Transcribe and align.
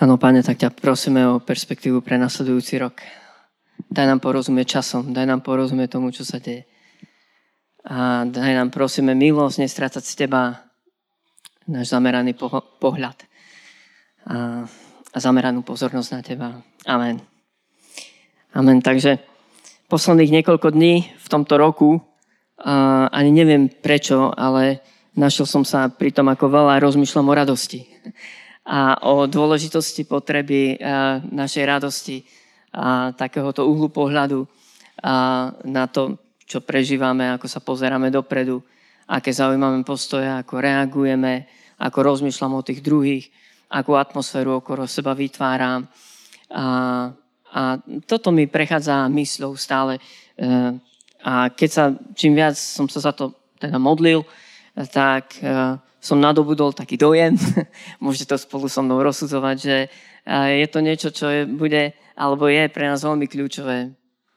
Áno, 0.00 0.16
Pane, 0.16 0.40
tak 0.40 0.56
ťa 0.56 0.72
prosíme 0.72 1.28
o 1.28 1.44
perspektívu 1.44 2.00
pre 2.00 2.16
nasledujúci 2.16 2.80
rok. 2.80 3.04
Daj 3.92 4.08
nám 4.08 4.24
porozumieť 4.24 4.80
časom, 4.80 5.12
daj 5.12 5.28
nám 5.28 5.44
porozumieť 5.44 6.00
tomu, 6.00 6.08
čo 6.08 6.24
sa 6.24 6.40
deje. 6.40 6.64
A 7.84 8.24
daj 8.24 8.56
nám, 8.56 8.72
prosíme, 8.72 9.12
milosť, 9.12 9.60
nestrácať 9.60 10.00
z 10.00 10.14
Teba 10.24 10.56
náš 11.68 11.92
zameraný 11.92 12.32
pohľad 12.80 13.28
a, 14.24 14.64
a 15.12 15.16
zameranú 15.20 15.60
pozornosť 15.60 16.10
na 16.16 16.20
Teba. 16.24 16.48
Amen. 16.88 17.20
Amen. 18.56 18.80
Takže 18.80 19.20
posledných 19.92 20.40
niekoľko 20.40 20.80
dní 20.80 21.12
v 21.12 21.26
tomto 21.28 21.60
roku, 21.60 22.00
a, 22.56 23.04
ani 23.12 23.36
neviem 23.36 23.68
prečo, 23.68 24.32
ale 24.32 24.80
našiel 25.12 25.44
som 25.44 25.60
sa 25.60 25.92
pri 25.92 26.08
tom, 26.08 26.32
ako 26.32 26.48
veľa 26.48 26.80
rozmýšľam 26.80 27.28
o 27.28 27.36
radosti 27.36 27.84
a 28.70 29.02
o 29.02 29.26
dôležitosti 29.26 30.06
potreby 30.06 30.78
našej 31.26 31.64
radosti 31.66 32.22
a 32.70 33.10
takéhoto 33.18 33.66
uhlu 33.66 33.90
pohľadu 33.90 34.46
a 35.02 35.48
na 35.64 35.88
to, 35.88 36.20
čo 36.44 36.60
prežívame, 36.60 37.32
ako 37.32 37.46
sa 37.48 37.60
pozeráme 37.64 38.12
dopredu, 38.12 38.60
aké 39.08 39.32
zaujímame 39.32 39.82
postoje, 39.82 40.28
ako 40.28 40.60
reagujeme, 40.60 41.48
ako 41.80 41.98
rozmýšľam 42.04 42.52
o 42.60 42.66
tých 42.66 42.84
druhých, 42.84 43.26
akú 43.72 43.96
atmosféru 43.96 44.60
okolo 44.60 44.84
seba 44.84 45.16
vytváram. 45.16 45.88
A, 46.52 46.64
a 47.50 47.60
toto 48.04 48.28
mi 48.30 48.44
prechádza 48.46 49.08
mysľou 49.08 49.56
stále. 49.56 49.96
E, 49.96 50.00
a 51.24 51.48
keď 51.48 51.70
sa, 51.70 51.84
čím 52.14 52.36
viac 52.36 52.54
som 52.58 52.86
sa 52.90 53.00
za 53.00 53.12
to 53.16 53.34
teda 53.56 53.80
modlil, 53.80 54.26
tak 54.92 55.40
e, 55.40 55.78
som 56.00 56.16
nadobudol 56.16 56.72
taký 56.72 56.96
dojem, 56.96 57.36
môžete 58.04 58.32
to 58.32 58.36
spolu 58.40 58.66
so 58.66 58.80
mnou 58.80 59.04
rozsudzovať, 59.04 59.56
že 59.60 59.76
je 60.30 60.66
to 60.68 60.80
niečo, 60.80 61.08
čo 61.12 61.26
je, 61.28 61.40
bude 61.44 61.92
alebo 62.16 62.48
je 62.48 62.68
pre 62.68 62.88
nás 62.88 63.00
veľmi 63.00 63.24
kľúčové. 63.28 63.92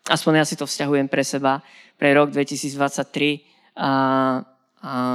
Aspoň 0.08 0.44
ja 0.44 0.46
si 0.48 0.60
to 0.60 0.68
vzťahujem 0.68 1.08
pre 1.08 1.24
seba, 1.24 1.64
pre 1.96 2.12
rok 2.12 2.32
2023 2.32 3.80
a, 3.80 3.80
a 3.80 3.92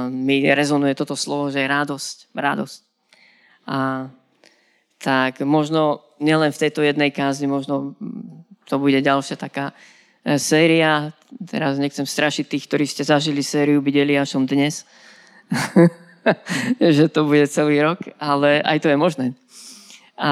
mi 0.09 0.41
rezonuje 0.41 0.97
toto 0.97 1.13
slovo, 1.13 1.53
že 1.53 1.61
je 1.61 1.69
radosť. 1.69 2.17
radosť. 2.33 2.79
A, 3.69 4.09
tak 4.97 5.45
možno 5.45 6.01
nielen 6.17 6.49
v 6.49 6.61
tejto 6.65 6.81
jednej 6.81 7.13
kázni, 7.13 7.45
možno 7.45 7.93
to 8.65 8.75
bude 8.77 8.99
ďalšia 9.01 9.37
taká 9.37 9.71
e, 10.25 10.37
séria. 10.41 11.13
Teraz 11.45 11.77
nechcem 11.77 12.05
strašiť 12.05 12.45
tých, 12.45 12.65
ktorí 12.65 12.85
ste 12.89 13.05
zažili 13.05 13.45
sériu 13.45 13.81
Byť 13.81 13.95
Eliášom 13.95 14.45
dnes. 14.49 14.83
že 16.97 17.09
to 17.09 17.25
bude 17.25 17.45
celý 17.51 17.81
rok, 17.83 17.99
ale 18.19 18.61
aj 18.61 18.77
to 18.83 18.87
je 18.91 18.97
možné. 18.97 19.27
A, 20.19 20.31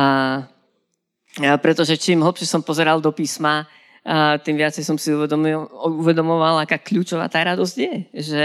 a 1.42 1.56
pretože 1.62 2.00
čím 2.00 2.24
hlbšie 2.24 2.48
som 2.48 2.62
pozeral 2.66 3.02
do 3.02 3.12
písma, 3.12 3.68
a 4.08 4.40
tým 4.40 4.56
viacej 4.56 4.88
som 4.88 4.96
si 4.96 5.12
uvedomil, 5.12 5.68
uvedomoval, 6.00 6.64
aká 6.64 6.80
kľúčová 6.80 7.28
tá 7.28 7.44
radosť 7.44 7.76
je. 7.76 7.96
Že 8.16 8.44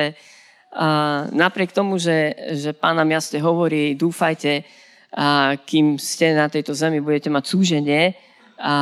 a 0.73 0.87
napriek 1.29 1.77
tomu, 1.77 2.01
že, 2.01 2.33
že 2.57 2.73
pán 2.73 2.97
nám 2.97 3.13
jasne 3.13 3.45
hovorí, 3.45 3.93
dúfajte, 3.93 4.65
a 5.13 5.61
kým 5.61 6.01
ste 6.01 6.33
na 6.33 6.49
tejto 6.49 6.73
zemi, 6.73 7.05
budete 7.05 7.29
mať 7.29 7.45
súženie, 7.45 8.17
a, 8.57 8.75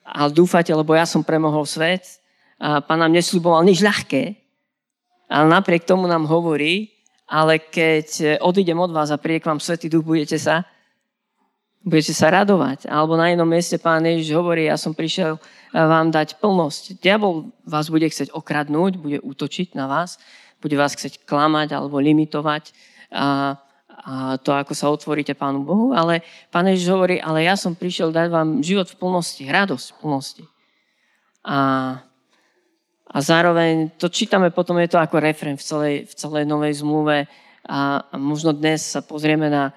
ale 0.00 0.30
dúfajte, 0.32 0.72
lebo 0.72 0.96
ja 0.96 1.04
som 1.04 1.20
premohol 1.20 1.68
svet. 1.68 2.24
A 2.56 2.80
pán 2.80 3.04
nám 3.04 3.12
nesľuboval 3.12 3.68
nič 3.68 3.84
ľahké, 3.84 4.40
ale 5.28 5.46
napriek 5.52 5.84
tomu 5.84 6.08
nám 6.08 6.24
hovorí, 6.24 6.93
ale 7.24 7.56
keď 7.60 8.08
e, 8.20 8.24
odídem 8.40 8.76
od 8.76 8.92
vás 8.92 9.08
a 9.08 9.20
príde 9.20 9.40
k 9.40 9.48
vám 9.48 9.60
Svetý 9.60 9.88
Duch, 9.88 10.04
budete 10.04 10.36
sa, 10.36 10.68
budete 11.80 12.12
sa 12.12 12.28
radovať. 12.28 12.84
Alebo 12.84 13.16
na 13.16 13.32
jednom 13.32 13.48
mieste 13.48 13.80
pán 13.80 14.04
Ježiš 14.04 14.36
hovorí, 14.36 14.68
ja 14.68 14.76
som 14.76 14.92
prišiel 14.92 15.36
e, 15.36 15.40
vám 15.72 16.12
dať 16.12 16.36
plnosť. 16.38 17.00
Diabol 17.00 17.48
vás 17.64 17.88
bude 17.88 18.04
chcieť 18.04 18.32
okradnúť, 18.32 19.00
bude 19.00 19.18
útočiť 19.24 19.72
na 19.72 19.88
vás, 19.88 20.20
bude 20.60 20.76
vás 20.76 20.92
chcieť 20.92 21.24
klamať 21.24 21.72
alebo 21.72 21.96
limitovať 22.00 22.72
a, 23.12 23.56
a 23.88 24.36
to, 24.40 24.52
ako 24.52 24.72
sa 24.76 24.92
otvoríte 24.92 25.32
Pánu 25.32 25.64
Bohu, 25.64 25.96
ale 25.96 26.20
Pán 26.52 26.68
Ježiš 26.68 26.92
hovorí, 26.92 27.16
ale 27.20 27.48
ja 27.48 27.56
som 27.56 27.72
prišiel 27.72 28.12
dať 28.12 28.28
vám 28.28 28.48
život 28.60 28.88
v 28.88 28.96
plnosti, 29.00 29.44
radosť 29.48 29.86
v 29.92 29.96
plnosti. 30.00 30.44
A 31.44 31.56
a 33.04 33.18
zároveň 33.20 33.92
to 34.00 34.08
čítame, 34.08 34.48
potom 34.48 34.80
je 34.80 34.88
to 34.88 34.98
ako 34.98 35.20
refren 35.20 35.60
v 35.60 35.64
celej, 35.64 35.96
v 36.08 36.14
celej 36.16 36.44
novej 36.48 36.80
zmluve 36.80 37.28
a, 37.68 38.00
a 38.08 38.14
možno 38.16 38.56
dnes 38.56 38.80
sa 38.80 39.04
pozrieme 39.04 39.52
na, 39.52 39.76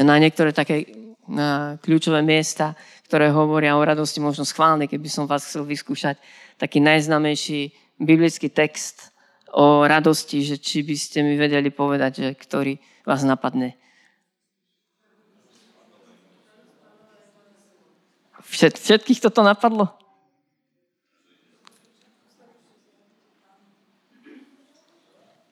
na 0.00 0.16
niektoré 0.16 0.56
také 0.56 0.88
na 1.30 1.78
kľúčové 1.78 2.26
miesta, 2.26 2.74
ktoré 3.06 3.30
hovoria 3.30 3.78
o 3.78 3.86
radosti, 3.86 4.18
možno 4.18 4.42
schválne, 4.42 4.90
keby 4.90 5.06
som 5.06 5.30
vás 5.30 5.46
chcel 5.46 5.62
vyskúšať 5.62 6.18
taký 6.58 6.82
najznamejší 6.82 7.70
biblický 8.02 8.50
text 8.50 9.14
o 9.54 9.86
radosti, 9.86 10.42
že 10.42 10.58
či 10.58 10.82
by 10.82 10.94
ste 10.98 11.22
mi 11.22 11.38
vedeli 11.38 11.70
povedať, 11.70 12.12
že 12.18 12.28
ktorý 12.34 12.82
vás 13.06 13.22
napadne. 13.22 13.78
Všet, 18.50 18.82
všetkých 18.82 19.22
toto 19.22 19.46
napadlo? 19.46 19.94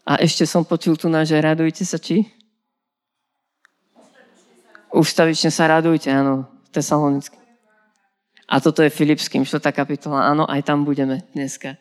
A 0.09 0.17
ešte 0.25 0.49
som 0.49 0.65
počul 0.65 0.97
tu 0.97 1.13
na, 1.13 1.21
že 1.29 1.37
radujte 1.37 1.85
sa 1.85 2.01
či? 2.01 2.25
Ústavične 4.89 5.53
sa 5.53 5.69
radujte, 5.69 6.09
áno, 6.09 6.49
tesalonicky. 6.73 7.37
A 8.49 8.57
toto 8.57 8.81
je 8.81 8.89
Filipským, 8.89 9.45
4. 9.45 9.61
kapitola, 9.69 10.33
áno, 10.33 10.49
aj 10.49 10.65
tam 10.65 10.89
budeme 10.89 11.29
dneska. 11.37 11.77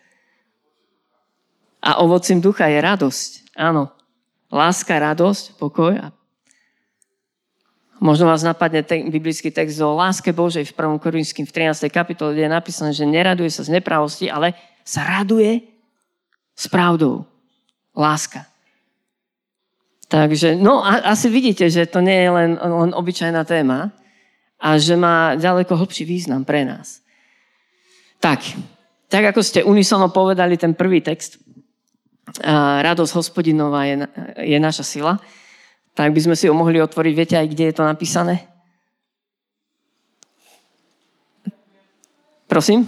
A 1.79 2.03
ovocím 2.03 2.43
ducha 2.43 2.67
je 2.67 2.83
radosť, 2.83 3.55
áno. 3.55 3.95
Láska, 4.51 4.99
radosť, 4.99 5.55
pokoj. 5.55 5.95
A 5.95 6.11
možno 8.03 8.27
vás 8.27 8.43
napadne 8.43 8.83
ten 8.83 9.07
biblický 9.07 9.55
text 9.55 9.79
o 9.79 9.95
láske 9.95 10.35
Božej 10.35 10.67
v 10.67 10.75
1. 10.75 10.99
Korinským 10.99 11.47
v 11.47 11.71
13. 11.71 11.87
kapitole, 11.87 12.35
kde 12.35 12.51
je 12.51 12.51
napísané, 12.51 12.91
že 12.91 13.07
neraduje 13.07 13.47
sa 13.47 13.63
z 13.63 13.79
nepravosti, 13.79 14.27
ale 14.27 14.51
sa 14.83 15.07
raduje 15.07 15.63
s 16.59 16.67
pravdou. 16.67 17.36
Láska. 17.97 18.45
Takže, 20.07 20.55
no 20.55 20.85
a, 20.85 21.03
asi 21.11 21.27
vidíte, 21.27 21.67
že 21.67 21.89
to 21.89 21.99
nie 21.99 22.15
je 22.15 22.29
len, 22.29 22.51
len 22.55 22.91
obyčajná 22.95 23.43
téma 23.43 23.91
a 24.61 24.77
že 24.79 24.95
má 24.95 25.35
ďaleko 25.35 25.75
hlbší 25.75 26.05
význam 26.05 26.45
pre 26.47 26.63
nás. 26.63 27.03
Tak, 28.23 28.39
tak 29.11 29.33
ako 29.33 29.41
ste 29.43 29.67
unisono 29.67 30.07
povedali 30.13 30.55
ten 30.55 30.77
prvý 30.77 31.03
text, 31.03 31.41
a 32.43 32.83
radosť 32.83 33.13
hospodinová 33.15 33.87
je, 33.87 33.95
je 34.43 34.57
naša 34.59 34.83
sila, 34.83 35.13
tak 35.95 36.11
by 36.11 36.19
sme 36.21 36.35
si 36.35 36.45
ho 36.47 36.53
mohli 36.53 36.77
otvoriť. 36.83 37.13
Viete 37.15 37.35
aj, 37.39 37.47
kde 37.49 37.65
je 37.71 37.75
to 37.75 37.83
napísané? 37.87 38.45
Prosím? 42.47 42.87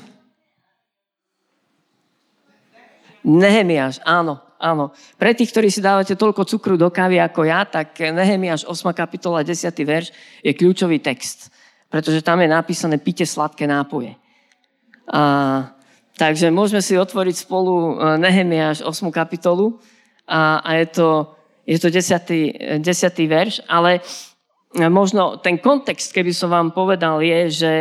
Nehemiáš, 3.24 4.00
áno. 4.08 4.49
Áno. 4.60 4.92
Pre 5.16 5.32
tých, 5.32 5.56
ktorí 5.56 5.72
si 5.72 5.80
dávate 5.80 6.20
toľko 6.20 6.44
cukru 6.44 6.76
do 6.76 6.92
kávy 6.92 7.16
ako 7.16 7.48
ja, 7.48 7.64
tak 7.64 7.96
Nehemiáš 7.96 8.68
8. 8.68 8.92
kapitola 8.92 9.40
10. 9.40 9.56
verš 9.88 10.12
je 10.44 10.52
kľúčový 10.52 11.00
text. 11.00 11.48
Pretože 11.88 12.20
tam 12.20 12.44
je 12.44 12.52
napísané 12.52 13.00
pite 13.00 13.24
sladké 13.24 13.64
nápoje. 13.64 14.20
A, 15.08 15.64
takže 16.20 16.52
môžeme 16.52 16.84
si 16.84 17.00
otvoriť 17.00 17.48
spolu 17.48 17.72
e, 17.72 17.92
Nehemiáš 18.20 18.84
8. 18.84 19.08
kapitolu 19.16 19.80
a, 20.28 20.60
a 20.60 20.70
je 20.84 20.86
to, 20.92 21.08
je 21.64 21.78
to 21.80 21.88
10. 21.88 22.84
10. 22.84 23.32
verš, 23.32 23.64
ale 23.64 24.04
možno 24.76 25.40
ten 25.40 25.56
kontext, 25.56 26.12
keby 26.12 26.36
som 26.36 26.52
vám 26.52 26.76
povedal, 26.76 27.24
je, 27.24 27.40
že, 27.50 27.76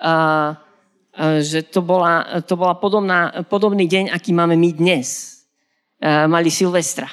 a, 0.00 0.56
že 1.44 1.68
to 1.68 1.84
bola, 1.84 2.40
to 2.48 2.56
bola 2.56 2.80
podobná, 2.80 3.44
podobný 3.44 3.84
deň, 3.84 4.08
aký 4.08 4.32
máme 4.32 4.56
my 4.56 4.72
dnes 4.72 5.34
mali 6.04 6.52
Silvestra. 6.52 7.08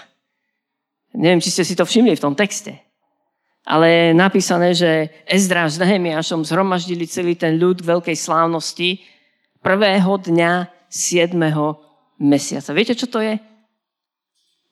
Neviem, 1.15 1.39
či 1.39 1.51
ste 1.51 1.63
si 1.63 1.75
to 1.75 1.88
všimli 1.88 2.15
v 2.19 2.23
tom 2.23 2.35
texte. 2.35 2.75
Ale 3.63 3.88
je 3.88 4.07
napísané, 4.17 4.73
že 4.73 5.07
Ezdra 5.29 5.69
s 5.69 5.77
Nehemiášom 5.77 6.41
zhromaždili 6.43 7.05
celý 7.05 7.38
ten 7.38 7.61
ľud 7.61 7.79
veľkej 7.85 8.17
slávnosti 8.17 8.99
prvého 9.61 10.17
dňa 10.17 10.67
7. 10.89 11.38
mesiaca. 12.17 12.73
Viete, 12.73 12.97
čo 12.97 13.05
to 13.05 13.21
je? 13.21 13.38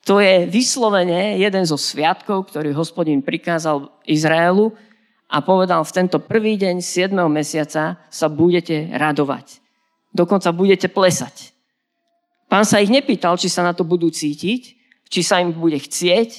To 0.10 0.18
je 0.18 0.50
vyslovene 0.50 1.38
jeden 1.38 1.64
zo 1.70 1.78
sviatkov, 1.78 2.50
ktorý 2.50 2.74
hospodin 2.74 3.22
prikázal 3.22 3.94
Izraelu 4.10 4.74
a 5.30 5.38
povedal, 5.46 5.86
v 5.86 5.94
tento 5.94 6.18
prvý 6.18 6.58
deň 6.58 6.82
7. 6.82 7.14
mesiaca 7.30 8.02
sa 8.10 8.28
budete 8.32 8.90
radovať. 8.90 9.62
Dokonca 10.10 10.50
budete 10.50 10.90
plesať. 10.90 11.54
Pán 12.50 12.66
sa 12.66 12.82
ich 12.82 12.90
nepýtal, 12.90 13.38
či 13.38 13.46
sa 13.46 13.62
na 13.62 13.78
to 13.78 13.86
budú 13.86 14.10
cítiť, 14.10 14.62
či 15.06 15.22
sa 15.22 15.38
im 15.38 15.54
bude 15.54 15.78
chcieť, 15.78 16.30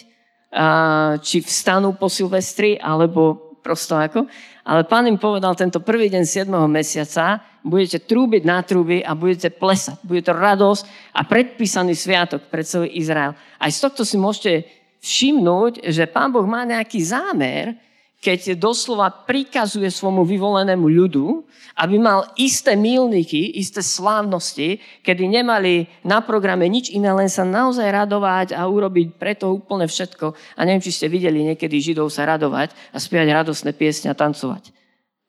či 1.22 1.36
vstanú 1.38 1.94
po 1.94 2.10
Silvestri, 2.10 2.74
alebo 2.74 3.54
prosto 3.62 3.94
ako. 3.94 4.26
Ale 4.66 4.82
pán 4.90 5.06
im 5.06 5.22
povedal, 5.22 5.54
tento 5.54 5.78
prvý 5.78 6.10
deň 6.10 6.24
7. 6.26 6.50
mesiaca 6.66 7.38
budete 7.62 8.02
trúbiť 8.02 8.42
na 8.42 8.58
trúby 8.66 9.06
a 9.06 9.14
budete 9.14 9.54
plesať. 9.54 10.02
Bude 10.02 10.26
to 10.26 10.34
radosť 10.34 11.14
a 11.14 11.22
predpísaný 11.22 11.94
sviatok 11.94 12.50
pre 12.50 12.66
celý 12.66 12.90
Izrael. 12.98 13.38
Aj 13.60 13.70
z 13.70 13.78
tohto 13.78 14.02
si 14.02 14.18
môžete 14.18 14.66
všimnúť, 14.98 15.86
že 15.94 16.10
pán 16.10 16.34
Boh 16.34 16.44
má 16.44 16.66
nejaký 16.66 16.98
zámer, 17.06 17.78
keď 18.20 18.60
doslova 18.60 19.08
prikazuje 19.08 19.88
svojmu 19.88 20.28
vyvolenému 20.28 20.84
ľudu, 20.84 21.40
aby 21.80 21.96
mal 21.96 22.28
isté 22.36 22.76
milníky, 22.76 23.56
isté 23.56 23.80
slávnosti, 23.80 24.76
kedy 25.00 25.24
nemali 25.40 25.88
na 26.04 26.20
programe 26.20 26.68
nič 26.68 26.92
iné, 26.92 27.08
len 27.16 27.32
sa 27.32 27.48
naozaj 27.48 27.88
radovať 27.88 28.52
a 28.52 28.68
urobiť 28.68 29.16
preto 29.16 29.48
úplne 29.56 29.88
všetko. 29.88 30.36
A 30.60 30.60
neviem, 30.68 30.84
či 30.84 30.92
ste 30.92 31.08
videli 31.08 31.40
niekedy 31.48 31.80
Židov 31.80 32.12
sa 32.12 32.28
radovať 32.28 32.76
a 32.92 33.00
spievať 33.00 33.28
radosné 33.32 33.72
piesne 33.72 34.12
a 34.12 34.18
tancovať. 34.18 34.68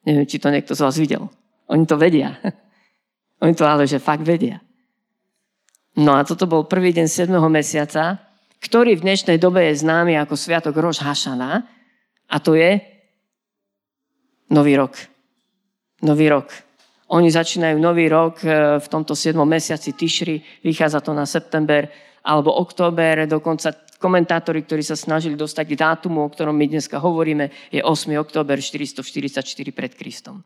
Neviem, 0.03 0.27
či 0.27 0.43
to 0.43 0.51
niekto 0.51 0.75
z 0.75 0.83
vás 0.83 0.99
videl. 0.99 1.31
Oni 1.71 1.87
to 1.87 1.95
vedia. 1.95 2.35
Oni 3.43 3.55
to 3.55 3.63
ale, 3.63 3.87
že 3.87 4.03
fakt 4.03 4.27
vedia. 4.27 4.59
No 5.95 6.19
a 6.19 6.27
toto 6.27 6.43
bol 6.43 6.67
prvý 6.67 6.91
deň 6.91 7.07
7. 7.07 7.31
mesiaca, 7.47 8.19
ktorý 8.59 8.99
v 8.99 9.05
dnešnej 9.07 9.39
dobe 9.39 9.63
je 9.71 9.79
známy 9.79 10.19
ako 10.19 10.35
Sviatok 10.35 10.75
Roš 10.75 10.99
Hašana, 10.99 11.80
a 12.31 12.39
to 12.39 12.55
je 12.55 12.79
nový 14.51 14.79
rok. 14.79 14.95
Nový 16.01 16.31
rok. 16.31 16.47
Oni 17.11 17.27
začínajú 17.27 17.75
nový 17.75 18.07
rok 18.07 18.39
e, 18.39 18.79
v 18.79 18.87
tomto 18.87 19.11
7. 19.11 19.35
mesiaci 19.43 19.91
Tišri, 19.91 20.63
vychádza 20.63 21.03
to 21.03 21.11
na 21.11 21.27
september 21.27 21.91
alebo 22.23 22.55
október, 22.55 23.27
dokonca 23.27 23.75
komentátori, 23.99 24.63
ktorí 24.63 24.81
sa 24.81 24.95
snažili 24.95 25.35
dostať 25.35 25.65
k 25.67 25.79
dátumu, 25.79 26.23
o 26.23 26.31
ktorom 26.31 26.55
my 26.55 26.71
dneska 26.71 26.97
hovoríme, 26.97 27.51
je 27.69 27.83
8. 27.83 28.15
október 28.17 28.63
444 28.63 29.43
pred 29.75 29.91
Kristom. 29.93 30.39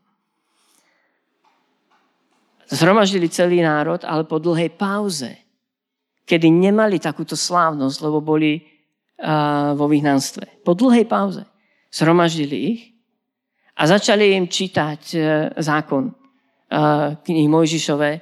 Zhromaždili 2.66 3.30
celý 3.30 3.62
národ, 3.62 4.02
ale 4.02 4.26
po 4.26 4.42
dlhej 4.42 4.74
pauze, 4.74 5.38
kedy 6.26 6.50
nemali 6.50 6.98
takúto 6.98 7.38
slávnosť, 7.38 7.96
lebo 8.02 8.18
boli 8.18 8.58
uh, 8.58 9.72
vo 9.78 9.86
vyhnanstve. 9.86 10.66
Po 10.66 10.74
dlhej 10.74 11.06
pauze 11.06 11.46
zhromaždili 11.96 12.56
ich 12.76 12.80
a 13.76 13.88
začali 13.88 14.36
im 14.36 14.44
čítať 14.48 15.00
e, 15.12 15.18
zákon 15.56 16.08
e, 16.08 16.12
knihy 17.24 17.48
Mojžišové. 17.48 18.12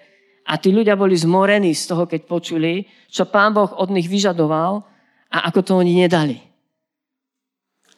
A 0.45 0.53
tí 0.61 0.71
ľudia 0.71 0.95
boli 0.95 1.19
zmorení 1.19 1.75
z 1.75 1.91
toho, 1.91 2.07
keď 2.07 2.21
počuli, 2.29 2.87
čo 3.11 3.27
pán 3.27 3.51
Boh 3.57 3.71
od 3.75 3.91
nich 3.91 4.07
vyžadoval 4.07 4.85
a 5.33 5.39
ako 5.51 5.61
to 5.65 5.73
oni 5.81 6.05
nedali. 6.05 6.39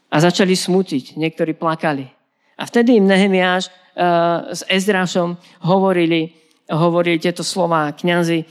A 0.09 0.17
začali 0.23 0.55
smutiť, 0.55 1.19
niektorí 1.19 1.59
plakali. 1.59 2.07
A 2.57 2.63
vtedy 2.65 2.97
im 2.97 3.11
Nehemiáš 3.11 3.69
uh, 3.69 4.55
s 4.55 4.63
Ezrášom 4.71 5.35
hovorili, 5.67 6.33
hovorili 6.71 7.19
tieto 7.19 7.43
slova 7.43 7.91
kňazi. 7.93 8.47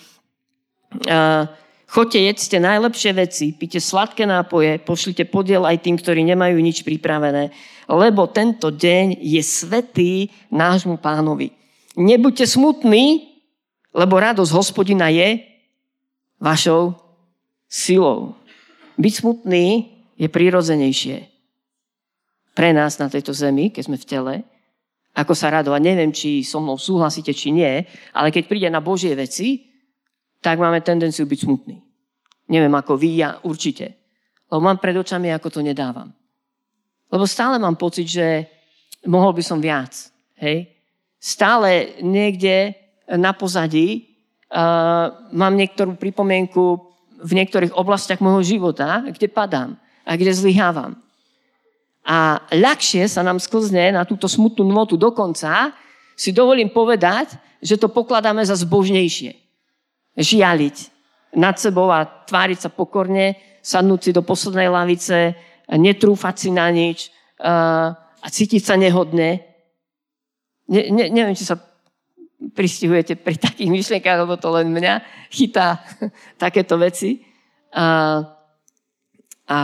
Chodte, 1.96 2.20
jedzte 2.20 2.60
najlepšie 2.60 3.16
veci, 3.16 3.56
pite 3.56 3.80
sladké 3.80 4.28
nápoje, 4.28 4.84
pošlite 4.84 5.24
podiel 5.32 5.64
aj 5.64 5.80
tým, 5.80 5.96
ktorí 5.96 6.28
nemajú 6.28 6.60
nič 6.60 6.84
pripravené, 6.84 7.56
lebo 7.88 8.28
tento 8.28 8.68
deň 8.68 9.24
je 9.24 9.40
svetý 9.40 10.28
nášmu 10.52 11.00
pánovi. 11.00 11.56
Nebuďte 11.96 12.52
smutní, 12.52 13.32
lebo 13.96 14.20
radosť 14.20 14.52
hospodina 14.52 15.08
je 15.08 15.40
vašou 16.36 17.00
silou. 17.72 18.36
Byť 19.00 19.14
smutný 19.24 19.88
je 20.20 20.28
prirodzenejšie 20.28 21.32
pre 22.52 22.76
nás 22.76 23.00
na 23.00 23.08
tejto 23.08 23.32
zemi, 23.32 23.72
keď 23.72 23.84
sme 23.88 23.96
v 23.96 24.04
tele, 24.04 24.34
ako 25.16 25.32
sa 25.32 25.48
radovať. 25.48 25.80
Neviem, 25.80 26.12
či 26.12 26.44
so 26.44 26.60
mnou 26.60 26.76
súhlasíte, 26.76 27.32
či 27.32 27.56
nie, 27.56 27.88
ale 28.12 28.36
keď 28.36 28.52
príde 28.52 28.68
na 28.68 28.84
Božie 28.84 29.16
veci, 29.16 29.72
tak 30.44 30.60
máme 30.60 30.84
tendenciu 30.84 31.24
byť 31.24 31.40
smutní. 31.40 31.85
Neviem 32.46 32.74
ako 32.78 32.94
vy, 32.98 33.26
ja 33.26 33.42
určite. 33.42 33.98
Lebo 34.50 34.62
mám 34.62 34.78
pred 34.78 34.94
očami, 34.94 35.34
ako 35.34 35.50
to 35.50 35.62
nedávam. 35.66 36.14
Lebo 37.10 37.26
stále 37.26 37.58
mám 37.58 37.78
pocit, 37.78 38.06
že 38.06 38.46
mohol 39.10 39.34
by 39.34 39.44
som 39.46 39.62
viac. 39.62 39.94
Hej? 40.38 40.70
Stále 41.18 41.98
niekde 42.06 42.78
na 43.10 43.34
pozadí 43.34 44.06
uh, 44.50 45.30
mám 45.34 45.54
niektorú 45.58 45.98
pripomienku 45.98 46.82
v 47.22 47.32
niektorých 47.34 47.74
oblastiach 47.74 48.22
môjho 48.22 48.58
života, 48.58 49.02
kde 49.10 49.26
padám 49.32 49.78
a 50.06 50.14
kde 50.14 50.34
zlyhávam. 50.36 50.98
A 52.06 52.38
ľahšie 52.54 53.10
sa 53.10 53.26
nám 53.26 53.42
sklzne 53.42 53.98
na 53.98 54.06
túto 54.06 54.30
smutnú 54.30 54.70
notu 54.70 54.94
dokonca, 54.94 55.74
si 56.14 56.30
dovolím 56.30 56.70
povedať, 56.70 57.34
že 57.66 57.82
to 57.82 57.90
pokladáme 57.90 58.46
za 58.46 58.54
zbožnejšie 58.54 59.34
žialiť 60.16 60.95
nad 61.34 61.56
sebou 61.58 61.90
a 61.90 62.06
tváriť 62.06 62.60
sa 62.68 62.70
pokorne, 62.70 63.36
sadnúť 63.66 64.00
si 64.06 64.12
do 64.14 64.22
poslednej 64.22 64.70
lavice, 64.70 65.34
netrúfať 65.72 66.36
si 66.38 66.50
na 66.54 66.70
nič 66.70 67.10
a 67.42 68.28
cítiť 68.30 68.62
sa 68.62 68.78
nehodne. 68.78 69.42
Ne, 70.70 70.82
ne, 70.90 71.06
neviem, 71.10 71.38
či 71.38 71.46
sa 71.46 71.58
pristihujete 72.54 73.18
pri 73.18 73.38
takých 73.38 73.70
myšlienkách, 73.72 74.22
lebo 74.26 74.38
to 74.38 74.50
len 74.54 74.70
mňa 74.70 75.02
chytá 75.34 75.82
takéto 76.42 76.78
veci. 76.78 77.26
A, 77.74 78.22
a, 79.50 79.60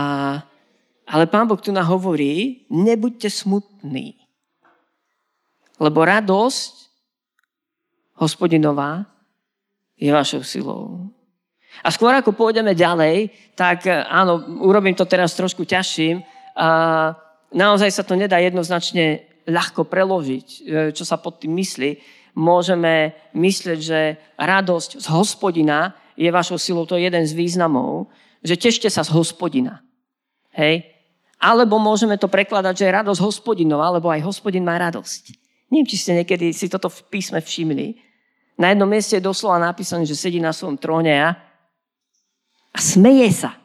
ale 1.06 1.24
pán 1.30 1.46
Boh 1.46 1.60
tu 1.60 1.70
nám 1.70 1.88
hovorí, 1.88 2.66
nebuďte 2.68 3.30
smutní, 3.30 4.18
lebo 5.80 6.04
radosť 6.04 6.72
hospodinová 8.20 9.06
je 9.98 10.10
vašou 10.12 10.42
silou. 10.42 11.10
A 11.80 11.88
skôr 11.88 12.12
ako 12.12 12.36
pôjdeme 12.36 12.76
ďalej, 12.76 13.32
tak 13.56 13.88
e, 13.88 13.92
áno, 13.92 14.60
urobím 14.60 14.92
to 14.92 15.08
teraz 15.08 15.32
trošku 15.32 15.64
ťažším. 15.64 16.20
A 16.60 16.68
naozaj 17.56 17.88
sa 17.88 18.04
to 18.04 18.12
nedá 18.12 18.36
jednoznačne 18.36 19.24
ľahko 19.48 19.88
preložiť, 19.88 20.46
e, 20.46 20.58
čo 20.92 21.08
sa 21.08 21.16
pod 21.16 21.40
tým 21.40 21.56
myslí. 21.56 21.96
Môžeme 22.36 23.16
myslieť, 23.32 23.78
že 23.80 24.00
radosť 24.36 25.00
z 25.00 25.06
hospodina 25.08 25.96
je 26.14 26.28
vašou 26.28 26.60
silou, 26.60 26.84
to 26.84 27.00
je 27.00 27.08
jeden 27.08 27.24
z 27.24 27.32
významov, 27.32 28.12
že 28.44 28.60
tešte 28.60 28.92
sa 28.92 29.00
z 29.00 29.10
hospodina. 29.16 29.80
Hej? 30.52 30.84
Alebo 31.42 31.80
môžeme 31.80 32.20
to 32.20 32.30
prekladať, 32.30 32.74
že 32.78 32.86
je 32.86 32.98
radosť 33.00 33.20
hospodinová, 33.20 33.90
lebo 33.90 34.12
aj 34.12 34.22
hospodin 34.22 34.62
má 34.62 34.78
radosť. 34.78 35.34
Neviem, 35.72 35.88
či 35.88 35.96
ste 35.98 36.12
niekedy 36.20 36.52
si 36.52 36.68
toto 36.68 36.92
v 36.92 37.00
písme 37.08 37.40
všimli, 37.40 38.12
na 38.60 38.70
jednom 38.72 38.88
mieste 38.88 39.16
je 39.16 39.24
doslova 39.24 39.56
napísané, 39.58 40.04
že 40.04 40.14
sedí 40.14 40.38
na 40.38 40.52
svojom 40.52 40.76
tróne 40.76 41.16
a, 41.16 41.34
a 42.72 42.78
smeje 42.80 43.28
sa. 43.32 43.56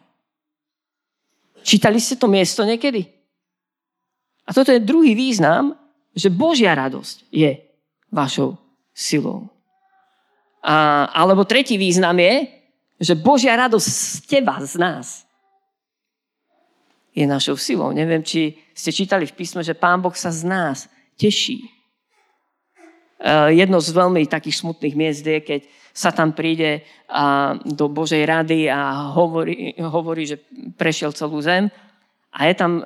Čítali 1.64 2.00
ste 2.00 2.16
to 2.16 2.28
miesto 2.32 2.64
niekedy? 2.64 3.08
A 4.48 4.56
toto 4.56 4.72
je 4.72 4.80
druhý 4.80 5.16
význam, 5.16 5.76
že 6.16 6.32
Božia 6.32 6.72
radosť 6.72 7.28
je 7.32 7.60
vašou 8.12 8.56
silou. 8.96 9.52
A, 10.64 11.08
alebo 11.12 11.44
tretí 11.44 11.76
význam 11.76 12.16
je, 12.20 12.48
že 12.98 13.14
Božia 13.20 13.54
radosť 13.56 13.88
z 13.88 14.04
teba, 14.26 14.58
z 14.64 14.76
nás, 14.80 15.28
je 17.18 17.26
našou 17.26 17.58
silou. 17.58 17.90
Neviem, 17.92 18.22
či 18.22 18.58
ste 18.78 18.94
čítali 18.94 19.26
v 19.26 19.34
písme, 19.34 19.66
že 19.66 19.78
Pán 19.78 20.02
Boh 20.02 20.14
sa 20.14 20.30
z 20.30 20.46
nás 20.46 20.86
teší. 21.18 21.77
Eh, 23.18 23.58
jedno 23.58 23.82
z 23.82 23.90
veľmi 23.98 24.30
takých 24.30 24.62
smutných 24.62 24.94
miest 24.94 25.26
je, 25.26 25.42
keď 25.42 25.62
sa 25.98 26.14
tam 26.14 26.30
príde 26.30 26.86
do 27.66 27.90
Božej 27.90 28.22
rady 28.22 28.70
a 28.70 29.10
hovorí, 29.18 29.74
hovorí, 29.82 30.30
že 30.30 30.38
prešiel 30.78 31.10
celú 31.10 31.42
zem. 31.42 31.74
A 32.30 32.46
je 32.46 32.54
tam 32.54 32.86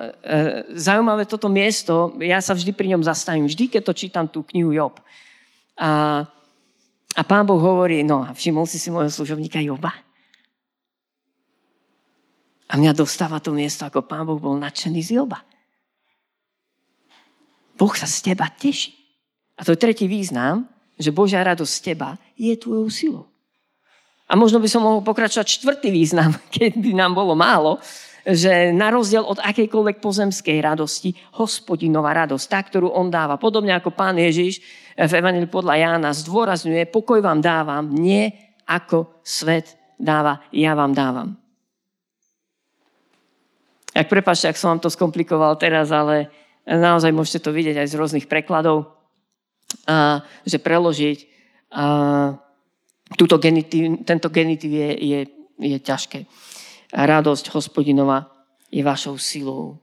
zaujímavé 0.72 1.28
toto 1.28 1.52
miesto, 1.52 2.16
ja 2.24 2.40
sa 2.40 2.56
vždy 2.56 2.72
pri 2.72 2.96
ňom 2.96 3.04
zastavím, 3.04 3.44
vždy, 3.44 3.68
keď 3.68 3.82
to 3.84 3.92
čítam 3.92 4.24
tú 4.32 4.40
knihu 4.48 4.72
Job. 4.72 4.96
A, 5.76 6.24
a 7.12 7.20
pán 7.28 7.44
Boh 7.44 7.60
hovorí, 7.60 8.00
no 8.00 8.24
a 8.24 8.32
všimol 8.32 8.64
si 8.64 8.80
si 8.80 8.88
môjho 8.88 9.12
služovníka 9.12 9.60
Joba? 9.60 9.92
A 12.72 12.80
mňa 12.80 12.96
dostáva 12.96 13.44
to 13.44 13.52
miesto, 13.52 13.84
ako 13.84 14.08
pán 14.08 14.24
Boh 14.24 14.40
bol 14.40 14.56
nadšený 14.56 15.00
z 15.04 15.20
Joba. 15.20 15.44
Boh 17.76 17.92
sa 17.92 18.08
z 18.08 18.32
teba 18.32 18.48
teší. 18.48 19.01
A 19.62 19.66
to 19.66 19.78
je 19.78 19.78
tretí 19.78 20.10
význam, 20.10 20.66
že 20.98 21.14
Božia 21.14 21.46
radosť 21.46 21.70
z 21.70 21.80
teba 21.86 22.18
je 22.34 22.50
tvojou 22.58 22.90
silou. 22.90 23.24
A 24.26 24.34
možno 24.34 24.58
by 24.58 24.66
som 24.66 24.82
mohol 24.82 25.06
pokračovať 25.06 25.46
čtvrtý 25.46 25.94
význam, 25.94 26.34
keď 26.54 26.82
by 26.82 26.90
nám 26.98 27.14
bolo 27.14 27.38
málo, 27.38 27.78
že 28.26 28.74
na 28.74 28.90
rozdiel 28.90 29.22
od 29.22 29.38
akejkoľvek 29.38 30.02
pozemskej 30.02 30.58
radosti, 30.62 31.14
hospodinová 31.38 32.10
radosť, 32.26 32.46
tá, 32.50 32.58
ktorú 32.62 32.90
on 32.90 33.06
dáva, 33.06 33.38
podobne 33.38 33.74
ako 33.74 33.94
pán 33.94 34.18
Ježiš 34.18 34.62
v 34.98 35.12
Evangelii 35.14 35.50
podľa 35.50 35.78
Jána 35.78 36.10
zdôrazňuje, 36.10 36.90
pokoj 36.90 37.22
vám 37.22 37.38
dávam, 37.38 37.86
nie 37.90 38.30
ako 38.66 39.22
svet 39.22 39.78
dáva, 39.98 40.42
ja 40.50 40.74
vám 40.74 40.94
dávam. 40.94 41.38
Ak 43.92 44.08
prepáčte, 44.10 44.48
ak 44.48 44.56
som 44.56 44.74
vám 44.74 44.82
to 44.82 44.90
skomplikoval 44.90 45.58
teraz, 45.58 45.90
ale 45.90 46.30
naozaj 46.64 47.10
môžete 47.10 47.44
to 47.44 47.50
vidieť 47.50 47.82
aj 47.82 47.90
z 47.90 47.98
rôznych 47.98 48.26
prekladov, 48.30 49.01
a, 49.86 50.22
že 50.46 50.58
preložiť 50.58 51.18
a, 51.72 52.36
túto 53.16 53.36
genitív, 53.38 54.04
tento 54.08 54.28
genitív 54.32 54.72
je, 54.72 54.90
je, 54.98 55.20
je 55.60 55.78
ťažké. 55.78 56.24
Radosť 56.92 57.52
hospodinova 57.52 58.28
je 58.72 58.80
vašou 58.84 59.16
silou. 59.20 59.80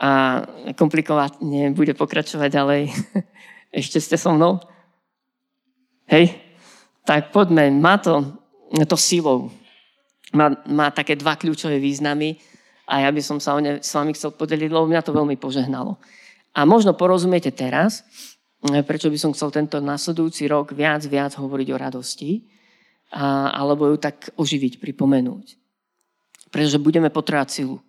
A 0.00 0.42
komplikovane 0.74 1.76
bude 1.76 1.92
pokračovať 1.94 2.48
ďalej. 2.50 2.82
Ešte 3.80 4.00
ste 4.00 4.16
so 4.16 4.34
mnou? 4.34 4.58
Hej? 6.10 6.34
Tak 7.06 7.30
poďme. 7.30 7.70
Má 7.70 8.00
to, 8.02 8.40
to 8.88 8.96
silou. 8.96 9.52
Má, 10.32 10.54
má 10.66 10.90
také 10.94 11.18
dva 11.18 11.34
kľúčové 11.34 11.82
významy 11.82 12.38
a 12.90 13.06
ja 13.06 13.10
by 13.10 13.22
som 13.22 13.38
sa 13.38 13.54
o 13.54 13.60
ne 13.62 13.78
s 13.78 13.90
vami 13.94 14.14
chcel 14.14 14.34
podeliť, 14.34 14.70
lebo 14.70 14.90
mňa 14.90 15.06
to 15.06 15.14
veľmi 15.14 15.38
požehnalo. 15.38 15.98
A 16.54 16.66
možno 16.66 16.94
porozumiete 16.98 17.54
teraz, 17.54 18.02
prečo 18.60 19.08
by 19.08 19.16
som 19.16 19.32
chcel 19.32 19.48
tento 19.48 19.80
nasledujúci 19.80 20.44
rok 20.44 20.76
viac, 20.76 21.00
viac 21.08 21.32
hovoriť 21.32 21.68
o 21.72 21.80
radosti, 21.80 22.44
a, 23.10 23.50
alebo 23.56 23.88
ju 23.88 23.96
tak 23.96 24.30
oživiť, 24.36 24.78
pripomenúť. 24.78 25.56
Pretože 26.52 26.82
budeme 26.82 27.08
potrebovať 27.08 27.48
silu. 27.50 27.80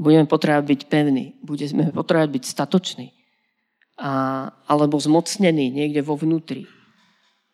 Budeme 0.00 0.24
potrebovať 0.24 0.64
byť 0.64 0.80
pevní. 0.88 1.36
Budeme 1.42 1.92
potrebovať 1.92 2.30
byť 2.30 2.44
statoční. 2.46 3.12
A, 4.00 4.48
alebo 4.64 4.96
zmocnení 4.96 5.68
niekde 5.74 6.00
vo 6.00 6.16
vnútri. 6.16 6.64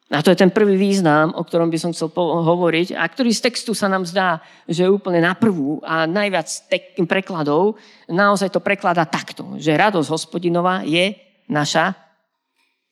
A 0.06 0.22
to 0.22 0.30
je 0.30 0.38
ten 0.38 0.54
prvý 0.54 0.78
význam, 0.78 1.34
o 1.34 1.42
ktorom 1.42 1.66
by 1.66 1.78
som 1.82 1.90
chcel 1.90 2.14
hovoriť 2.14 2.94
a 2.94 3.02
ktorý 3.02 3.34
z 3.34 3.50
textu 3.50 3.74
sa 3.74 3.90
nám 3.90 4.06
zdá, 4.06 4.38
že 4.70 4.86
je 4.86 4.94
úplne 4.94 5.18
na 5.18 5.34
prvú 5.34 5.82
a 5.82 6.06
najviac 6.06 6.46
tek- 6.70 6.94
prekladov 7.10 7.74
naozaj 8.06 8.54
to 8.54 8.62
prekladá 8.62 9.02
takto, 9.02 9.58
že 9.58 9.74
radosť 9.74 10.06
hospodinová 10.06 10.86
je 10.86 11.10
naša 11.50 12.05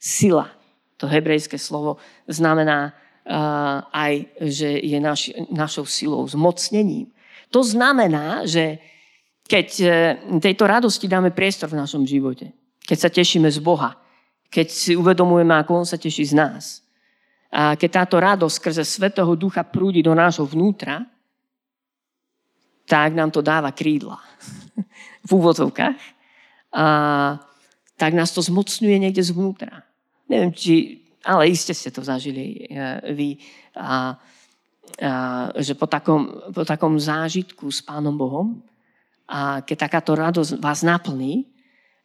sila. 0.04 0.52
To 1.00 1.08
hebrejské 1.08 1.56
slovo 1.56 1.96
znamená 2.28 2.92
uh, 2.92 3.88
aj, 3.88 4.28
že 4.44 4.76
je 4.84 4.98
naš, 5.00 5.32
našou 5.48 5.88
silou, 5.88 6.28
zmocnením. 6.28 7.08
To 7.48 7.64
znamená, 7.64 8.44
že 8.44 8.76
keď 9.48 9.68
uh, 9.80 9.88
tejto 10.44 10.68
radosti 10.68 11.08
dáme 11.08 11.32
priestor 11.32 11.72
v 11.72 11.80
našom 11.80 12.04
živote, 12.04 12.52
keď 12.84 12.98
sa 13.00 13.08
tešíme 13.08 13.48
z 13.48 13.64
Boha, 13.64 13.96
keď 14.52 14.68
si 14.68 14.92
uvedomujeme, 14.92 15.56
ako 15.56 15.82
On 15.82 15.86
sa 15.88 15.96
teší 15.96 16.28
z 16.28 16.34
nás, 16.36 16.84
a 17.54 17.78
keď 17.78 17.90
táto 18.02 18.18
radosť 18.18 18.54
skrze 18.58 18.82
Svetého 18.82 19.30
Ducha 19.38 19.62
prúdi 19.62 20.02
do 20.02 20.10
nášho 20.10 20.42
vnútra, 20.42 21.06
tak 22.82 23.14
nám 23.14 23.30
to 23.30 23.38
dáva 23.46 23.70
krídla 23.70 24.18
v 25.28 25.30
úvodzovkách. 25.30 25.98
A 26.74 26.86
tak 27.94 28.12
nás 28.18 28.34
to 28.34 28.42
zmocňuje 28.42 28.98
niekde 28.98 29.22
zvnútra. 29.22 29.86
Neviem, 30.28 30.52
či, 30.56 31.04
ale 31.20 31.52
iste 31.52 31.76
ste 31.76 31.92
to 31.92 32.00
zažili 32.00 32.64
e, 32.64 33.12
vy, 33.12 33.28
a, 33.76 33.84
a, 33.84 33.96
že 35.60 35.76
po 35.76 35.84
takom, 35.84 36.52
po 36.52 36.64
takom 36.64 36.96
zážitku 36.96 37.68
s 37.68 37.84
Pánom 37.84 38.16
Bohom, 38.16 38.64
a 39.24 39.64
keď 39.64 39.88
takáto 39.88 40.12
radosť 40.12 40.60
vás 40.60 40.84
naplní, 40.84 41.48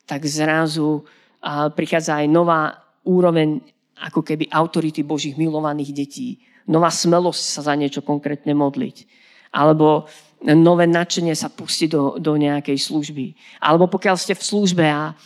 tak 0.03 0.23
zrazu 0.27 1.03
a, 1.39 1.71
prichádza 1.71 2.19
aj 2.19 2.27
nová 2.27 2.75
úroveň 3.07 3.63
ako 3.99 4.23
keby 4.23 4.47
autority 4.51 5.03
Božích 5.03 5.35
milovaných 5.35 5.91
detí. 5.91 6.39
Nová 6.71 6.88
smelosť 6.88 7.43
sa 7.43 7.61
za 7.71 7.73
niečo 7.75 7.99
konkrétne 7.99 8.55
modliť. 8.55 9.03
Alebo 9.51 10.07
nové 10.45 10.88
nadšenie 10.88 11.35
sa 11.35 11.51
pustiť 11.51 11.89
do, 11.91 12.15
do 12.15 12.33
nejakej 12.39 12.79
služby. 12.79 13.35
Alebo 13.59 13.91
pokiaľ 13.91 14.15
ste 14.15 14.38
v 14.38 14.43
službe 14.45 14.85
a, 14.88 15.17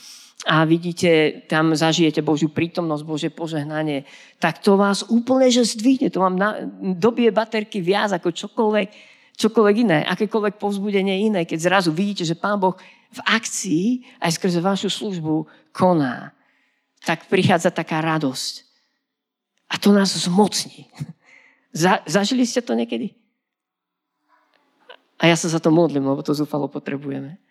a 0.44 0.68
vidíte, 0.68 1.44
tam 1.48 1.72
zažijete 1.72 2.20
Božiu 2.20 2.52
prítomnosť, 2.52 3.04
Bože 3.08 3.30
požehnanie, 3.32 4.04
tak 4.44 4.60
to 4.60 4.76
vás 4.76 5.08
úplne 5.08 5.48
že 5.48 5.64
zdvihne. 5.64 6.12
To 6.12 6.20
vám 6.20 6.36
na, 6.36 6.68
dobie 7.00 7.32
baterky 7.32 7.80
viac 7.80 8.12
ako 8.12 8.36
čokoľvek, 8.36 8.90
čokoľvek 9.40 9.76
iné. 9.88 10.04
Akékoľvek 10.04 10.60
povzbudenie 10.60 11.32
iné, 11.32 11.48
keď 11.48 11.72
zrazu 11.72 11.96
vidíte, 11.96 12.28
že 12.28 12.36
Pán 12.36 12.60
Boh 12.60 12.76
v 13.14 13.20
akcii 13.24 13.86
aj 14.20 14.36
skrze 14.36 14.60
vašu 14.60 14.92
službu 14.92 15.48
koná 15.72 16.36
tak 17.04 17.28
prichádza 17.28 17.72
taká 17.72 18.00
radosť. 18.00 18.64
A 19.72 19.76
to 19.80 19.92
nás 19.92 20.16
zmocní. 20.16 20.88
Za, 21.74 22.06
zažili 22.06 22.46
ste 22.46 22.62
to 22.62 22.78
niekedy? 22.78 23.18
A 25.18 25.26
ja 25.26 25.34
sa 25.34 25.50
za 25.50 25.58
to 25.58 25.74
modlím, 25.74 26.06
lebo 26.06 26.22
to 26.22 26.30
zúfalo 26.30 26.70
potrebujeme. 26.70 27.42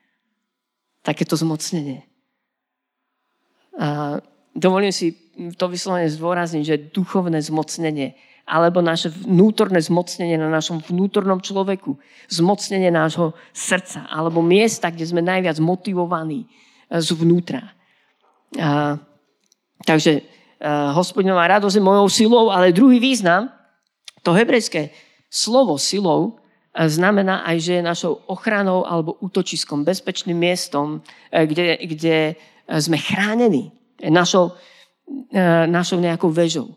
Takéto 1.02 1.34
zmocnenie. 1.34 2.06
A 3.82 4.18
dovolím 4.54 4.94
si 4.94 5.18
to 5.58 5.66
vyslovene 5.66 6.06
zdôrazniť, 6.06 6.62
že 6.62 6.84
duchovné 6.94 7.42
zmocnenie 7.42 8.14
alebo 8.46 8.82
naše 8.82 9.10
vnútorné 9.10 9.78
zmocnenie 9.78 10.34
na 10.34 10.50
našom 10.50 10.82
vnútornom 10.82 11.38
človeku, 11.38 11.94
zmocnenie 12.26 12.90
nášho 12.90 13.34
srdca 13.54 14.06
alebo 14.10 14.42
miesta, 14.42 14.90
kde 14.90 15.06
sme 15.06 15.22
najviac 15.22 15.62
motivovaní 15.62 16.50
zvnútra. 16.90 17.74
A 18.58 18.98
Takže 19.82 20.22
uh, 20.22 20.94
hospodinová 20.94 21.50
radosť 21.58 21.76
je 21.78 21.84
mojou 21.84 22.08
silou, 22.08 22.44
ale 22.54 22.74
druhý 22.74 23.02
význam, 23.02 23.50
to 24.22 24.30
hebrejské 24.30 24.94
slovo 25.26 25.74
silou 25.78 26.38
znamená 26.72 27.44
aj, 27.44 27.56
že 27.58 27.72
je 27.78 27.82
našou 27.82 28.22
ochranou 28.30 28.86
alebo 28.86 29.18
útočiskom, 29.20 29.84
bezpečným 29.84 30.38
miestom, 30.38 31.04
kde, 31.28 31.76
kde 31.84 32.16
sme 32.78 32.96
chránení, 32.96 33.72
našou, 34.08 34.56
našou 35.68 35.98
nejakou 36.00 36.32
väžou. 36.32 36.72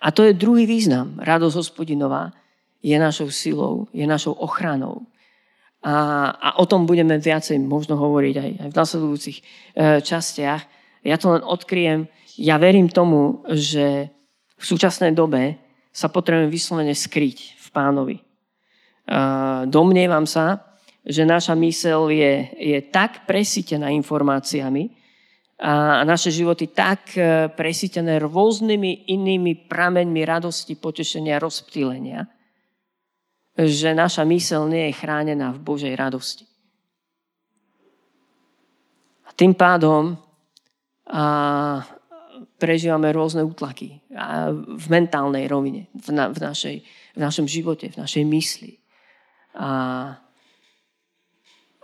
A 0.00 0.12
to 0.12 0.24
je 0.24 0.36
druhý 0.36 0.68
význam. 0.68 1.16
Radosť 1.18 1.56
hospodinová 1.56 2.30
je 2.80 2.96
našou 2.96 3.28
silou, 3.32 3.88
je 3.92 4.04
našou 4.06 4.32
ochranou. 4.36 5.08
A, 5.80 6.28
a 6.36 6.48
o 6.60 6.68
tom 6.68 6.84
budeme 6.84 7.16
viacej 7.16 7.56
možno 7.56 7.96
hovoriť 7.96 8.34
aj, 8.36 8.50
aj 8.60 8.68
v 8.68 8.78
nasledujúcich 8.78 9.38
e, 9.40 9.42
častiach. 10.04 10.62
Ja 11.08 11.16
to 11.16 11.32
len 11.32 11.42
odkryjem. 11.44 12.04
Ja 12.36 12.60
verím 12.60 12.92
tomu, 12.92 13.40
že 13.48 14.12
v 14.60 14.64
súčasnej 14.64 15.16
dobe 15.16 15.56
sa 15.88 16.12
potrebujeme 16.12 16.52
vyslovene 16.52 16.92
skryť 16.92 17.56
v 17.56 17.66
pánovi. 17.72 18.16
Domnievam 19.66 20.28
sa, 20.28 20.69
že 21.04 21.24
naša 21.24 21.56
mysel 21.56 22.12
je, 22.12 22.48
je 22.56 22.78
tak 22.92 23.24
presítená 23.24 23.88
informáciami 23.90 24.92
a 25.60 26.00
naše 26.08 26.32
životy 26.32 26.72
tak 26.72 27.12
e, 27.20 27.52
presítené 27.52 28.16
rôznymi 28.24 29.12
inými 29.12 29.68
prameňmi 29.68 30.24
radosti, 30.24 30.72
potešenia, 30.72 31.36
rozptýlenia, 31.36 32.24
že 33.60 33.92
naša 33.92 34.24
mysel 34.24 34.72
nie 34.72 34.88
je 34.88 34.96
chránená 34.96 35.52
v 35.52 35.60
Božej 35.60 35.92
radosti. 35.92 36.48
A 39.28 39.36
tým 39.36 39.52
pádom 39.52 40.16
a 41.10 41.24
prežívame 42.56 43.10
rôzne 43.10 43.42
útlaky 43.42 43.98
a 44.14 44.54
v 44.54 44.86
mentálnej 44.86 45.50
rovine, 45.50 45.90
v, 45.90 46.08
na, 46.14 46.30
v, 46.30 46.38
našej, 46.38 46.76
v 47.16 47.18
našom 47.18 47.50
živote, 47.50 47.90
v 47.90 47.98
našej 47.98 48.24
mysli. 48.30 48.72
A, 49.58 49.68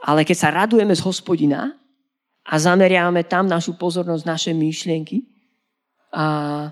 ale 0.06 0.22
keď 0.22 0.36
sa 0.38 0.54
radujeme 0.54 0.94
z 0.94 1.02
hospodina 1.02 1.74
a 2.46 2.54
zameriavame 2.62 3.26
tam 3.26 3.50
našu 3.50 3.74
pozornosť, 3.74 4.22
naše 4.22 4.50
myšlienky, 4.54 5.26
a, 6.14 6.70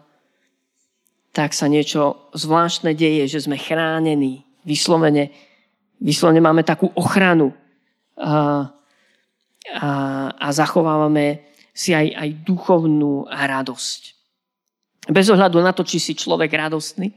tak 1.35 1.51
sa 1.51 1.67
niečo 1.67 2.31
zvláštne 2.31 2.95
deje, 2.95 3.27
že 3.27 3.51
sme 3.51 3.59
chránení, 3.59 4.47
vyslovene, 4.63 5.35
vyslovene 5.99 6.39
máme 6.39 6.63
takú 6.63 6.95
ochranu 6.95 7.51
a, 8.15 8.71
a, 9.67 9.89
a 10.31 10.47
zachovávame 10.55 11.51
si 11.75 11.91
aj, 11.91 12.15
aj 12.15 12.29
duchovnú 12.47 13.27
radosť. 13.27 14.03
Bez 15.11 15.27
ohľadu 15.27 15.59
na 15.59 15.75
to, 15.75 15.83
či 15.83 15.99
si 15.99 16.15
človek 16.15 16.55
radostný, 16.55 17.11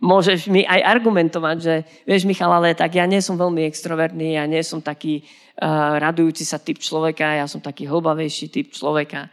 môžeš 0.00 0.48
mi 0.48 0.64
aj 0.64 0.80
argumentovať, 0.80 1.56
že 1.60 1.74
vieš 2.08 2.24
Michal, 2.24 2.50
ale 2.50 2.72
tak 2.72 2.96
ja 2.96 3.04
nie 3.04 3.20
som 3.20 3.36
veľmi 3.36 3.68
extrovertný, 3.68 4.40
ja 4.40 4.48
nie 4.48 4.64
som 4.64 4.80
taký 4.80 5.22
uh, 5.22 6.00
radujúci 6.00 6.42
sa 6.42 6.56
typ 6.56 6.80
človeka, 6.80 7.36
ja 7.36 7.44
som 7.44 7.60
taký 7.60 7.84
hlbavejší 7.84 8.48
typ 8.48 8.72
človeka. 8.72 9.28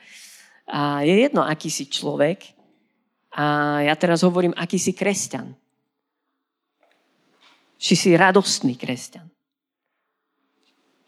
A 0.67 1.01
je 1.07 1.15
jedno, 1.23 1.47
aký 1.47 1.71
si 1.71 1.87
človek. 1.87 2.43
A 3.31 3.79
ja 3.87 3.95
teraz 3.95 4.27
hovorím, 4.27 4.51
aký 4.59 4.75
si 4.75 4.91
kresťan. 4.91 5.55
Či 7.79 7.93
si 7.95 8.09
radostný 8.19 8.75
kresťan. 8.75 9.31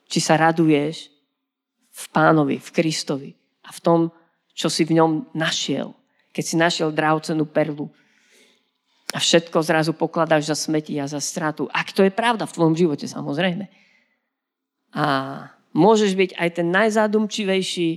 Či 0.08 0.20
sa 0.24 0.39
raduješ 0.39 1.12
v 1.92 2.06
pánovi, 2.16 2.56
v 2.63 2.70
Kristovi 2.72 3.32
a 3.68 3.75
v 3.75 3.80
tom, 3.84 4.00
čo 4.56 4.72
si 4.72 4.88
v 4.88 4.96
ňom 4.96 5.36
našiel. 5.36 5.92
Keď 6.32 6.44
si 6.46 6.56
našiel 6.56 6.96
drahocenú 6.96 7.44
perlu 7.44 7.92
a 9.10 9.18
všetko 9.18 9.58
zrazu 9.66 9.98
pokladáš 9.98 10.54
za 10.54 10.56
smeti 10.56 10.98
a 11.01 11.10
za 11.10 11.18
stratu. 11.18 11.66
Ak 11.74 11.94
to 11.94 12.06
je 12.06 12.13
pravda 12.13 12.46
v 12.46 12.56
tvojom 12.56 12.75
živote, 12.78 13.10
samozrejme. 13.10 13.66
A 14.94 15.06
Môžeš 15.70 16.18
byť 16.18 16.32
aj 16.34 16.50
ten 16.50 16.68
najzádumčivejší, 16.74 17.89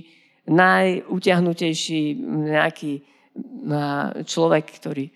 najutiahnutejší 0.45 2.01
nejaký 2.53 3.01
človek, 4.29 4.65
ktorý... 4.77 5.09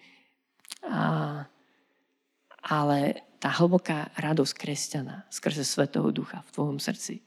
Ale 2.67 2.99
tá 3.37 3.49
hlboká 3.53 4.09
radosť 4.17 4.53
kresťana 4.57 5.29
skrze 5.29 5.61
Svetého 5.61 6.09
Ducha 6.09 6.41
v 6.49 6.53
tvojom 6.57 6.77
srdci 6.81 7.21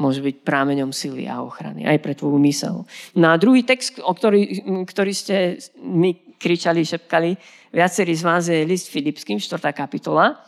môže 0.00 0.24
byť 0.24 0.48
prámeňom 0.48 0.96
sily 0.96 1.28
a 1.28 1.44
ochrany 1.44 1.84
aj 1.84 2.00
pre 2.00 2.16
tvoju 2.16 2.40
mysel. 2.48 2.88
No 3.12 3.32
a 3.32 3.40
druhý 3.40 3.68
text, 3.68 4.00
o 4.00 4.12
ktorý, 4.16 4.64
ktorý 4.88 5.12
ste 5.12 5.60
mi 5.76 6.16
kričali, 6.40 6.80
šepkali, 6.80 7.36
viacerí 7.68 8.16
z 8.16 8.24
vás 8.24 8.48
je 8.48 8.64
list 8.64 8.88
Filipským, 8.88 9.36
4. 9.36 9.60
kapitola, 9.76 10.40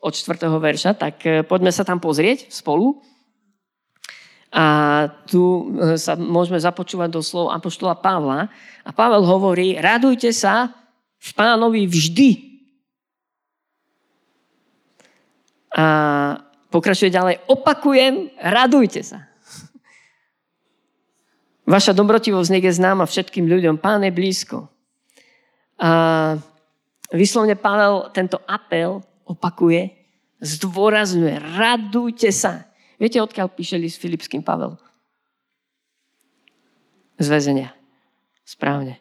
od 0.00 0.16
4. 0.16 0.48
verša, 0.48 0.96
tak 0.96 1.20
e, 1.28 1.44
poďme 1.44 1.68
sa 1.68 1.84
tam 1.84 2.00
pozrieť 2.00 2.48
spolu. 2.48 3.04
A 4.56 4.64
tu 5.28 5.68
e, 5.76 6.00
sa 6.00 6.16
môžeme 6.16 6.56
započúvať 6.56 7.12
do 7.12 7.20
slov 7.20 7.52
Apoštola 7.52 8.00
Pavla. 8.00 8.48
A 8.80 8.90
Pavel 8.96 9.20
hovorí, 9.28 9.76
radujte 9.76 10.32
sa 10.32 10.72
v 11.20 11.30
pánovi 11.36 11.84
vždy. 11.84 12.30
A 15.76 15.84
Pokračuje 16.76 17.08
ďalej, 17.08 17.40
opakujem, 17.48 18.36
radujte 18.36 19.00
sa. 19.00 19.24
Vaša 21.64 21.96
dobrotivosť 21.96 22.52
nech 22.52 22.68
je 22.68 22.76
známa 22.76 23.08
všetkým 23.08 23.48
ľuďom. 23.48 23.80
Pán 23.80 24.04
je 24.04 24.12
blízko. 24.12 24.68
A 25.76 25.90
vyslovne 27.12 27.54
Pavel 27.54 28.08
tento 28.16 28.40
apel 28.48 29.04
opakuje, 29.28 29.92
zdôrazňuje, 30.40 31.36
radujte 31.56 32.32
sa. 32.32 32.64
Viete, 32.96 33.20
odkiaľ 33.20 33.52
píše 33.52 33.76
list 33.76 34.00
Filipským 34.00 34.40
Pavel? 34.40 34.80
Z 37.20 37.28
väzenia. 37.28 37.76
Správne. 38.46 39.00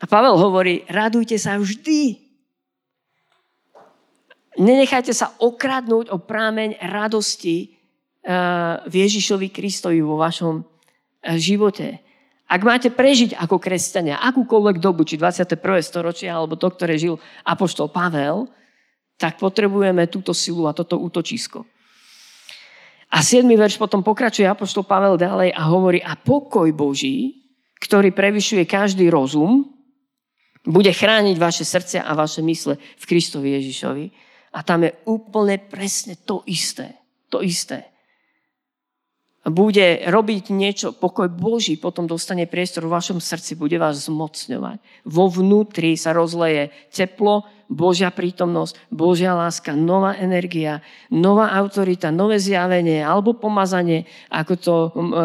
A 0.00 0.04
Pavel 0.04 0.36
hovorí, 0.36 0.84
radujte 0.86 1.40
sa 1.40 1.56
vždy. 1.56 2.20
Nenechajte 4.56 5.12
sa 5.12 5.36
okradnúť 5.36 6.08
o 6.12 6.16
prámeň 6.20 6.80
radosti 6.80 7.68
eh, 7.68 8.32
v 8.86 8.94
Ježišovi 9.04 9.52
Kristovi 9.52 10.00
vo 10.00 10.16
vašom 10.16 10.64
eh, 10.64 11.36
živote. 11.36 12.05
Ak 12.46 12.62
máte 12.62 12.94
prežiť 12.94 13.34
ako 13.34 13.58
kresťania 13.58 14.22
akúkoľvek 14.22 14.78
dobu, 14.78 15.02
či 15.02 15.18
21. 15.18 15.58
storočia, 15.82 16.38
alebo 16.38 16.54
to, 16.54 16.70
ktoré 16.70 16.94
žil 16.94 17.18
Apoštol 17.42 17.90
Pavel, 17.90 18.46
tak 19.18 19.42
potrebujeme 19.42 20.06
túto 20.06 20.30
silu 20.30 20.70
a 20.70 20.76
toto 20.76 20.94
útočisko. 21.00 21.66
A 23.10 23.18
7. 23.22 23.46
verš 23.50 23.82
potom 23.82 24.06
pokračuje 24.06 24.46
Apoštol 24.46 24.86
Pavel 24.86 25.18
ďalej 25.18 25.50
a 25.54 25.62
hovorí, 25.66 25.98
a 25.98 26.14
pokoj 26.14 26.70
Boží, 26.70 27.46
ktorý 27.82 28.14
prevyšuje 28.14 28.62
každý 28.66 29.10
rozum, 29.10 29.66
bude 30.66 30.90
chrániť 30.90 31.36
vaše 31.38 31.62
srdcia 31.62 32.02
a 32.02 32.12
vaše 32.18 32.42
mysle 32.42 32.78
v 32.78 33.04
Kristovi 33.06 33.54
Ježišovi. 33.58 34.06
A 34.54 34.62
tam 34.66 34.86
je 34.86 34.94
úplne 35.06 35.58
presne 35.62 36.18
to 36.18 36.42
isté. 36.46 36.94
To 37.30 37.42
isté. 37.42 37.95
Bude 39.46 40.02
robiť 40.10 40.50
niečo, 40.50 40.90
pokoj 40.90 41.30
Boží 41.30 41.78
potom 41.78 42.10
dostane 42.10 42.50
priestor 42.50 42.90
v 42.90 42.98
vašom 42.98 43.22
srdci, 43.22 43.54
bude 43.54 43.78
vás 43.78 44.10
zmocňovať. 44.10 45.06
Vo 45.06 45.30
vnútri 45.30 45.94
sa 45.94 46.10
rozleje 46.10 46.74
teplo, 46.90 47.46
Božia 47.70 48.10
prítomnosť, 48.10 48.90
Božia 48.90 49.38
láska, 49.38 49.74
nová 49.78 50.18
energia, 50.18 50.82
nová 51.14 51.54
autorita, 51.54 52.10
nové 52.10 52.42
zjavenie 52.42 53.06
alebo 53.06 53.38
pomazanie, 53.38 54.06
ako 54.34 54.54
to 54.58 54.74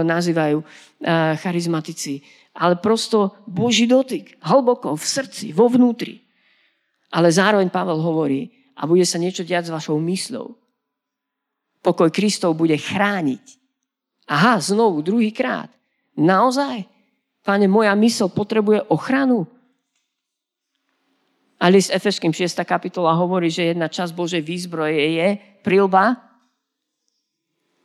nazývajú 0.06 0.62
charizmatici. 1.42 2.22
Ale 2.54 2.78
prosto 2.78 3.42
Boží 3.50 3.90
dotyk, 3.90 4.38
hlboko, 4.46 4.98
v 4.98 5.06
srdci, 5.06 5.50
vo 5.50 5.66
vnútri. 5.66 6.22
Ale 7.10 7.34
zároveň 7.34 7.74
Pavel 7.74 7.98
hovorí, 7.98 8.54
a 8.78 8.86
bude 8.86 9.06
sa 9.06 9.22
niečo 9.22 9.46
diať 9.46 9.70
s 9.70 9.74
vašou 9.74 9.98
mysľou. 9.98 10.46
Pokoj 11.82 12.10
Kristov 12.14 12.58
bude 12.58 12.78
chrániť. 12.78 13.61
Aha, 14.32 14.64
znovu, 14.64 15.04
druhýkrát. 15.04 15.68
Naozaj? 16.16 16.88
Pane, 17.44 17.68
moja 17.68 17.92
mysl 18.00 18.32
potrebuje 18.32 18.80
ochranu. 18.88 19.44
A 21.60 21.68
list 21.68 21.92
Efeským 21.92 22.32
6. 22.32 22.64
kapitola 22.64 23.12
hovorí, 23.12 23.52
že 23.52 23.76
jedna 23.76 23.92
časť 23.92 24.16
Božej 24.16 24.42
výzbroje 24.42 25.20
je 25.20 25.28
prilba 25.62 26.16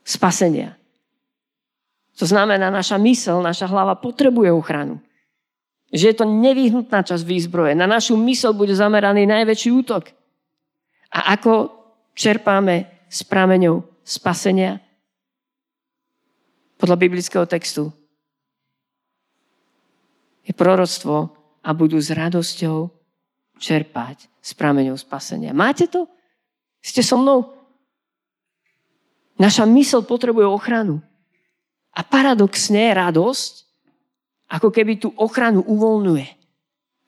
spasenia. 0.07 0.79
To 2.17 2.25
znamená, 2.25 2.71
naša 2.71 2.97
mysl, 2.97 3.43
naša 3.43 3.67
hlava 3.69 3.99
potrebuje 3.99 4.49
ochranu. 4.55 5.03
Že 5.93 6.05
je 6.09 6.17
to 6.17 6.25
nevyhnutná 6.31 7.03
časť 7.05 7.27
výzbroje. 7.27 7.75
Na 7.75 7.85
našu 7.91 8.17
mysl 8.17 8.55
bude 8.55 8.73
zameraný 8.73 9.29
najväčší 9.29 9.71
útok. 9.83 10.09
A 11.13 11.37
ako 11.37 11.75
čerpáme 12.17 13.05
s 13.11 13.21
prameňou 13.27 13.85
spasenia? 14.07 14.86
Podľa 16.77 16.97
biblického 16.97 17.47
textu 17.49 17.89
je 20.45 20.53
proroctvo 20.53 21.33
a 21.65 21.71
budú 21.73 21.99
s 21.99 22.12
radosťou 22.12 22.93
čerpať 23.57 24.29
s 24.39 24.51
prameňou 24.55 24.95
spasenia. 25.01 25.57
Máte 25.57 25.89
to? 25.89 26.07
Ste 26.85 27.03
so 27.03 27.19
mnou? 27.19 27.57
Naša 29.41 29.67
mysl 29.67 30.05
potrebuje 30.05 30.47
ochranu. 30.47 31.03
A 31.97 32.05
paradoxne 32.05 32.93
radosť, 32.93 33.53
ako 34.53 34.69
keby 34.71 35.01
tú 35.01 35.09
ochranu 35.17 35.65
uvoľňuje. 35.65 36.29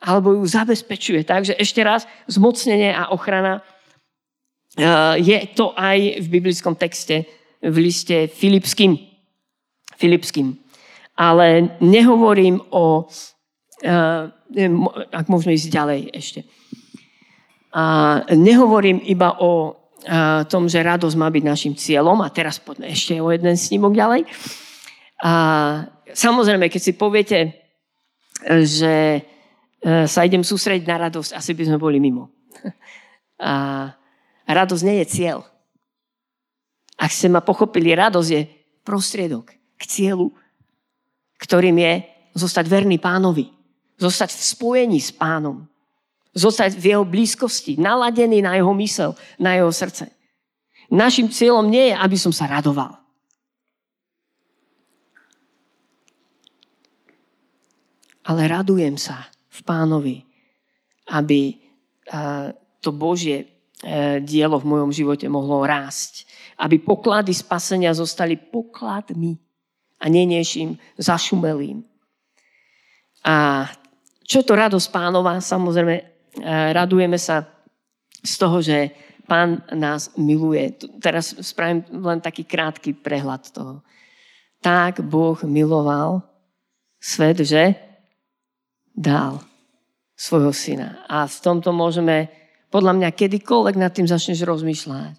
Alebo 0.02 0.34
ju 0.34 0.44
zabezpečuje. 0.48 1.22
Takže 1.22 1.54
ešte 1.60 1.84
raz, 1.84 2.08
zmocnenie 2.26 2.90
a 2.90 3.12
ochrana 3.12 3.62
Eh, 4.78 5.14
je 5.18 5.38
to 5.58 5.74
aj 5.74 6.22
v 6.22 6.26
biblickom 6.28 6.78
texte 6.78 7.26
v 7.58 7.76
liste 7.82 8.30
Filipským. 8.30 9.07
Filipským. 9.98 10.54
Ale 11.18 11.74
nehovorím 11.82 12.62
o... 12.70 13.10
Ak 15.10 15.26
môžeme 15.26 15.58
ísť 15.58 15.68
ďalej 15.74 16.00
ešte. 16.14 16.40
A 17.74 18.22
nehovorím 18.32 19.02
iba 19.02 19.36
o 19.42 19.74
tom, 20.46 20.70
že 20.70 20.86
radosť 20.86 21.16
má 21.18 21.28
byť 21.28 21.44
našim 21.44 21.74
cieľom. 21.74 22.22
A 22.22 22.30
teraz 22.30 22.62
poďme 22.62 22.94
ešte 22.94 23.18
o 23.18 23.28
jeden 23.34 23.58
snímok 23.58 23.92
ďalej. 23.92 24.22
A 25.26 25.32
samozrejme, 26.14 26.70
keď 26.70 26.80
si 26.80 26.92
poviete, 26.94 27.38
že 28.62 29.26
sa 29.82 30.20
idem 30.22 30.46
sústrediť 30.46 30.86
na 30.86 31.10
radosť, 31.10 31.34
asi 31.34 31.52
by 31.54 31.62
sme 31.66 31.78
boli 31.78 31.98
mimo. 31.98 32.30
A 33.38 33.94
radosť 34.46 34.82
nie 34.86 35.02
je 35.02 35.06
cieľ. 35.06 35.38
Ak 36.98 37.14
ste 37.14 37.30
ma 37.30 37.38
pochopili, 37.38 37.94
radosť 37.94 38.30
je 38.34 38.42
prostriedok 38.82 39.57
k 39.78 39.82
cieľu, 39.86 40.34
ktorým 41.38 41.78
je 41.78 41.94
zostať 42.34 42.66
verný 42.66 42.98
pánovi. 42.98 43.48
Zostať 43.98 44.30
v 44.34 44.42
spojení 44.42 45.00
s 45.00 45.14
pánom. 45.14 45.64
Zostať 46.34 46.76
v 46.78 46.94
jeho 46.94 47.04
blízkosti, 47.06 47.78
naladený 47.78 48.42
na 48.42 48.58
jeho 48.58 48.70
mysel, 48.78 49.14
na 49.38 49.54
jeho 49.54 49.70
srdce. 49.70 50.10
Našim 50.90 51.30
cieľom 51.30 51.66
nie 51.66 51.90
je, 51.90 51.94
aby 51.94 52.16
som 52.18 52.30
sa 52.30 52.46
radoval. 52.46 52.94
Ale 58.28 58.44
radujem 58.44 59.00
sa 59.00 59.24
v 59.48 59.60
pánovi, 59.64 60.16
aby 61.08 61.56
to 62.84 62.92
Božie 62.92 63.58
E, 63.78 64.18
dielo 64.26 64.58
v 64.58 64.66
mojom 64.74 64.90
živote 64.90 65.30
mohlo 65.30 65.62
rásť. 65.62 66.26
Aby 66.58 66.82
poklady 66.82 67.30
spasenia 67.30 67.94
zostali 67.94 68.34
pokladmi 68.34 69.38
a 69.98 70.04
nie 70.06 70.24
niečím 70.24 70.78
zašumelým. 70.98 71.82
A 73.26 73.66
čo 74.22 74.40
je 74.40 74.46
to 74.46 74.54
radosť 74.54 74.88
pánova? 74.94 75.42
Samozrejme, 75.42 75.94
e, 75.98 76.04
radujeme 76.72 77.18
sa 77.18 77.48
z 78.22 78.34
toho, 78.38 78.62
že 78.62 78.94
pán 79.28 79.60
nás 79.74 80.14
miluje. 80.16 80.78
Teraz 81.02 81.36
spravím 81.44 81.84
len 81.90 82.20
taký 82.22 82.46
krátky 82.48 82.96
prehľad 82.96 83.50
toho. 83.52 83.84
Tak 84.64 85.04
Boh 85.04 85.38
miloval 85.44 86.22
svet, 86.98 87.42
že 87.44 87.78
dal 88.96 89.42
svojho 90.18 90.50
syna. 90.50 91.06
A 91.06 91.30
v 91.30 91.38
tomto 91.38 91.70
môžeme 91.70 92.26
podľa 92.68 92.98
mňa 92.98 93.14
kedykoľvek 93.14 93.76
nad 93.78 93.94
tým 93.94 94.10
začneš 94.10 94.42
rozmýšľať, 94.42 95.14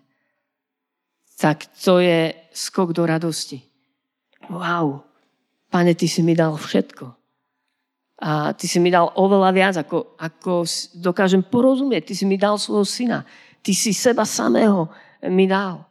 tak 1.39 1.71
to 1.79 2.03
je 2.03 2.35
skok 2.51 2.91
do 2.91 3.07
radosti. 3.07 3.68
Wow, 4.49 5.05
pane, 5.69 5.93
ty 5.93 6.09
si 6.09 6.25
mi 6.25 6.33
dal 6.33 6.57
všetko. 6.57 7.05
A 8.19 8.51
ty 8.51 8.67
si 8.67 8.83
mi 8.83 8.91
dal 8.91 9.15
oveľa 9.15 9.49
viac, 9.55 9.75
ako, 9.79 10.19
ako 10.19 10.67
dokážem 10.99 11.39
porozumieť. 11.39 12.11
Ty 12.11 12.13
si 12.19 12.25
mi 12.27 12.35
dal 12.35 12.59
svojho 12.59 12.83
syna. 12.83 13.23
Ty 13.63 13.71
si 13.71 13.95
seba 13.95 14.27
samého 14.27 14.91
mi 15.31 15.47
dal. 15.47 15.87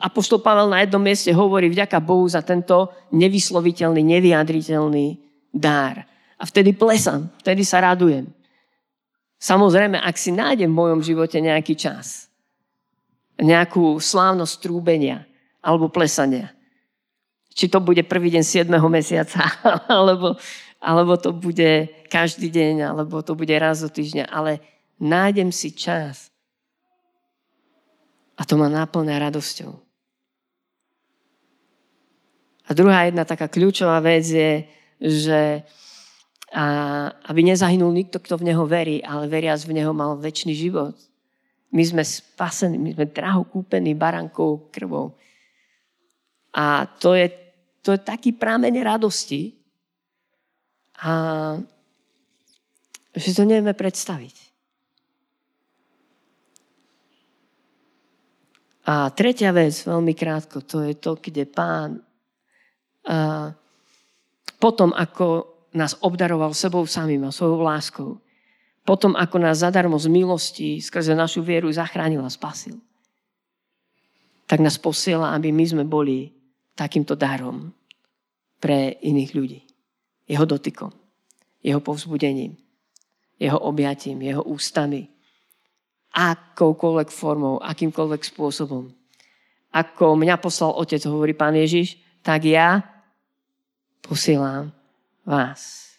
Apoštol 0.00 0.40
Pavel 0.40 0.72
na 0.72 0.80
jednom 0.80 1.02
mieste 1.04 1.28
hovorí 1.36 1.68
vďaka 1.68 2.00
Bohu 2.00 2.24
za 2.24 2.40
tento 2.40 2.88
nevysloviteľný, 3.12 4.00
nevyjadriteľný 4.00 5.20
dár. 5.52 6.00
A 6.40 6.42
vtedy 6.48 6.72
plesam, 6.72 7.28
vtedy 7.44 7.68
sa 7.68 7.84
radujem. 7.84 8.32
Samozrejme, 9.36 10.00
ak 10.00 10.16
si 10.16 10.32
nájdem 10.32 10.72
v 10.72 10.78
mojom 10.80 11.00
živote 11.04 11.36
nejaký 11.36 11.76
čas, 11.76 12.32
nejakú 13.36 14.00
slávnosť 14.00 14.54
trúbenia 14.64 15.28
alebo 15.60 15.92
plesania, 15.92 16.56
či 17.54 17.66
to 17.66 17.82
bude 17.82 18.02
prvý 18.06 18.30
deň 18.34 18.42
7. 18.42 18.70
mesiaca, 18.90 19.42
alebo, 19.90 20.38
alebo 20.78 21.14
to 21.18 21.34
bude 21.34 21.90
každý 22.08 22.50
deň, 22.50 22.90
alebo 22.94 23.22
to 23.22 23.34
bude 23.34 23.52
raz 23.58 23.82
do 23.82 23.90
týždňa, 23.90 24.30
ale 24.30 24.62
nájdem 24.98 25.50
si 25.50 25.74
čas 25.74 26.30
a 28.40 28.42
to 28.48 28.56
ma 28.56 28.72
náplňa 28.72 29.20
radosťou. 29.28 29.72
A 32.64 32.70
druhá 32.72 33.04
jedna 33.04 33.26
taká 33.26 33.50
kľúčová 33.50 33.98
vec 33.98 34.24
je, 34.24 34.64
že 35.02 35.66
a, 36.54 36.64
aby 37.26 37.46
nezahynul 37.46 37.90
nikto, 37.90 38.22
kto 38.22 38.38
v 38.38 38.50
Neho 38.50 38.64
verí, 38.64 39.02
ale 39.02 39.26
veriac 39.26 39.58
v 39.66 39.74
Neho 39.76 39.90
mal 39.90 40.16
väčší 40.16 40.54
život. 40.54 40.94
My 41.70 41.82
sme 41.86 42.02
spasení, 42.02 42.78
my 42.78 42.94
sme 42.94 43.06
draho 43.10 43.46
kúpení 43.46 43.94
barankou 43.94 44.70
krvou. 44.74 45.14
A 46.54 46.86
to 46.86 47.14
je, 47.14 47.30
to 47.82 47.94
je 47.94 48.00
taký 48.02 48.34
prámeň 48.34 48.82
radosti, 48.82 49.60
a 51.00 51.12
že 53.16 53.32
to 53.32 53.48
nevieme 53.48 53.72
predstaviť. 53.72 54.36
A 58.90 59.08
tretia 59.14 59.54
vec, 59.54 59.72
veľmi 59.72 60.12
krátko, 60.12 60.60
to 60.66 60.84
je 60.84 60.94
to, 60.98 61.16
kde 61.16 61.46
pán 61.48 62.04
a, 63.06 63.48
potom, 64.60 64.92
ako 64.92 65.48
nás 65.72 65.96
obdaroval 66.04 66.52
sebou 66.52 66.84
samým 66.84 67.24
a 67.24 67.32
svojou 67.32 67.64
láskou, 67.64 68.10
potom, 68.84 69.16
ako 69.16 69.36
nás 69.40 69.62
zadarmo 69.62 69.96
z 69.96 70.10
milosti 70.10 70.68
skrze 70.82 71.16
našu 71.16 71.40
vieru 71.40 71.70
zachránil 71.72 72.20
a 72.20 72.28
spasil, 72.32 72.76
tak 74.44 74.60
nás 74.60 74.76
posiela, 74.76 75.32
aby 75.32 75.54
my 75.54 75.64
sme 75.64 75.84
boli 75.86 76.39
takýmto 76.74 77.14
darom 77.14 77.72
pre 78.60 79.00
iných 79.00 79.30
ľudí. 79.34 79.60
Jeho 80.30 80.46
dotykom, 80.46 80.92
jeho 81.64 81.80
povzbudením, 81.82 82.54
jeho 83.40 83.58
objatím, 83.58 84.22
jeho 84.22 84.44
ústami, 84.44 85.08
akoukoľvek 86.14 87.08
formou, 87.08 87.62
akýmkoľvek 87.62 88.22
spôsobom. 88.22 88.90
Ako 89.70 90.18
mňa 90.18 90.42
poslal 90.42 90.74
Otec, 90.74 91.02
hovorí 91.06 91.34
Pán 91.34 91.54
Ježiš, 91.54 91.98
tak 92.26 92.44
ja 92.46 92.82
posielam 94.02 94.74
vás. 95.22 95.94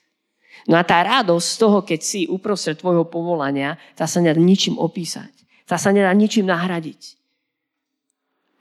No 0.67 0.77
a 0.77 0.83
tá 0.85 1.01
radosť 1.01 1.47
z 1.47 1.57
toho, 1.57 1.77
keď 1.81 1.99
si 2.03 2.29
uprostred 2.29 2.77
tvojho 2.77 3.07
povolania, 3.07 3.79
tá 3.97 4.05
sa 4.05 4.21
nedá 4.21 4.37
ničím 4.37 4.77
opísať. 4.77 5.31
Tá 5.65 5.79
sa 5.79 5.89
nedá 5.95 6.11
ničím 6.11 6.45
nahradiť. 6.51 7.20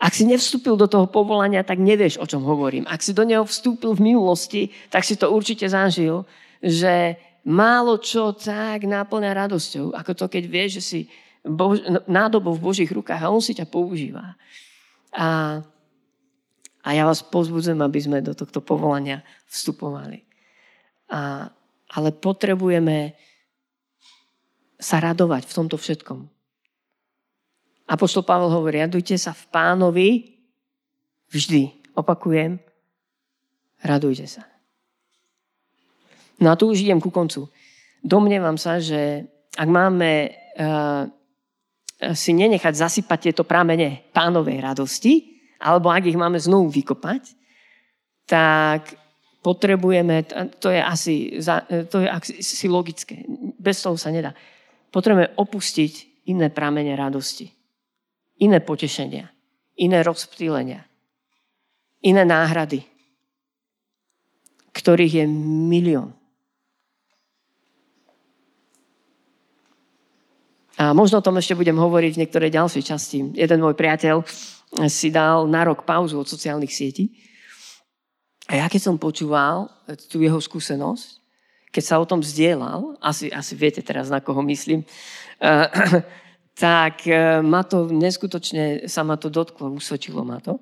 Ak 0.00 0.16
si 0.16 0.24
nevstúpil 0.24 0.80
do 0.80 0.88
toho 0.88 1.04
povolania, 1.04 1.60
tak 1.60 1.76
nevieš, 1.76 2.16
o 2.16 2.24
čom 2.24 2.40
hovorím. 2.40 2.88
Ak 2.88 3.04
si 3.04 3.12
do 3.12 3.20
neho 3.20 3.44
vstúpil 3.44 3.92
v 3.92 4.16
minulosti, 4.16 4.72
tak 4.88 5.04
si 5.04 5.12
to 5.12 5.28
určite 5.28 5.68
zažil, 5.68 6.24
že 6.64 7.20
málo 7.44 8.00
čo 8.00 8.32
tak 8.32 8.88
náplňa 8.88 9.36
radosťou, 9.36 9.92
ako 9.92 10.12
to, 10.16 10.24
keď 10.32 10.44
vieš, 10.48 10.70
že 10.80 10.82
si 10.82 11.00
Bož, 11.44 11.80
nádobu 12.04 12.56
v 12.56 12.64
Božích 12.64 12.92
rukách 12.92 13.20
a 13.20 13.32
On 13.32 13.40
si 13.40 13.52
ťa 13.56 13.68
používa. 13.68 14.36
A, 15.12 15.60
a 16.80 16.88
ja 16.92 17.04
vás 17.04 17.20
pozbudzujem, 17.20 17.80
aby 17.80 18.00
sme 18.00 18.24
do 18.24 18.32
tohto 18.36 18.64
povolania 18.64 19.20
vstupovali. 19.48 20.24
A, 21.12 21.48
ale 21.92 22.08
potrebujeme 22.12 23.16
sa 24.80 24.96
radovať 25.00 25.44
v 25.44 25.56
tomto 25.60 25.76
všetkom. 25.76 26.39
Apoštol 27.90 28.22
Pavel 28.22 28.54
hovorí, 28.54 28.78
radujte 28.78 29.18
sa 29.18 29.34
v 29.34 29.44
pánovi 29.50 30.08
vždy. 31.34 31.90
Opakujem, 31.98 32.62
radujte 33.82 34.30
sa. 34.30 34.46
No 36.38 36.54
a 36.54 36.56
tu 36.56 36.70
už 36.70 36.86
idem 36.86 37.02
ku 37.02 37.10
koncu. 37.10 37.50
Domnievam 38.00 38.54
sa, 38.56 38.78
že 38.78 39.26
ak 39.58 39.68
máme 39.68 40.30
uh, 40.30 41.04
si 42.16 42.32
nenechať 42.32 42.74
zasypať 42.78 43.18
tieto 43.28 43.42
pramene 43.44 44.08
pánovej 44.14 44.62
radosti, 44.62 45.14
alebo 45.60 45.92
ak 45.92 46.08
ich 46.08 46.16
máme 46.16 46.40
znovu 46.40 46.72
vykopať, 46.72 47.36
tak 48.24 48.96
potrebujeme, 49.44 50.24
to 50.56 50.72
je 50.72 50.80
asi, 50.80 51.14
to 51.92 51.96
je 52.00 52.08
asi 52.08 52.66
logické, 52.70 53.28
bez 53.60 53.84
toho 53.84 54.00
sa 54.00 54.08
nedá. 54.08 54.32
Potrebujeme 54.88 55.36
opustiť 55.36 56.24
iné 56.32 56.48
pramene 56.48 56.96
radosti, 56.96 57.52
iné 58.40 58.58
potešenia, 58.64 59.28
iné 59.76 60.00
rozptýlenia, 60.00 60.88
iné 62.00 62.22
náhrady, 62.24 62.82
ktorých 64.72 65.22
je 65.22 65.26
milión. 65.68 66.16
A 70.80 70.96
možno 70.96 71.20
o 71.20 71.26
tom 71.26 71.36
ešte 71.36 71.52
budem 71.52 71.76
hovoriť 71.76 72.16
v 72.16 72.20
niektorej 72.24 72.56
ďalšej 72.56 72.82
časti. 72.88 73.36
Jeden 73.36 73.60
môj 73.60 73.76
priateľ 73.76 74.24
si 74.88 75.12
dal 75.12 75.44
na 75.44 75.68
rok 75.68 75.84
pauzu 75.84 76.16
od 76.16 76.24
sociálnych 76.24 76.72
sietí. 76.72 77.12
A 78.48 78.64
ja 78.64 78.66
keď 78.66 78.88
som 78.88 78.96
počúval 78.96 79.68
tú 80.08 80.24
jeho 80.24 80.40
skúsenosť, 80.40 81.20
keď 81.70 81.84
sa 81.84 82.00
o 82.00 82.08
tom 82.08 82.24
zdieľal, 82.24 82.96
asi, 82.98 83.28
asi 83.28 83.54
viete 83.54 83.84
teraz, 83.84 84.10
na 84.10 84.18
koho 84.18 84.42
myslím, 84.42 84.82
uh, 84.82 85.68
tak 86.58 87.06
uh, 87.06 87.44
ma 87.44 87.62
to 87.62 87.86
neskutočne 87.90 88.90
sa 88.90 89.02
ma 89.06 89.20
to 89.20 89.28
dotklo, 89.28 89.74
usvedčilo 89.74 90.24
ma 90.24 90.40
to. 90.40 90.58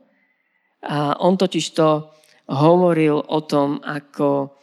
A 0.85 1.19
on 1.19 1.35
totiž 1.35 1.75
to 1.75 2.15
hovoril 2.49 3.19
o 3.19 3.41
tom, 3.45 3.83
ako 3.83 4.55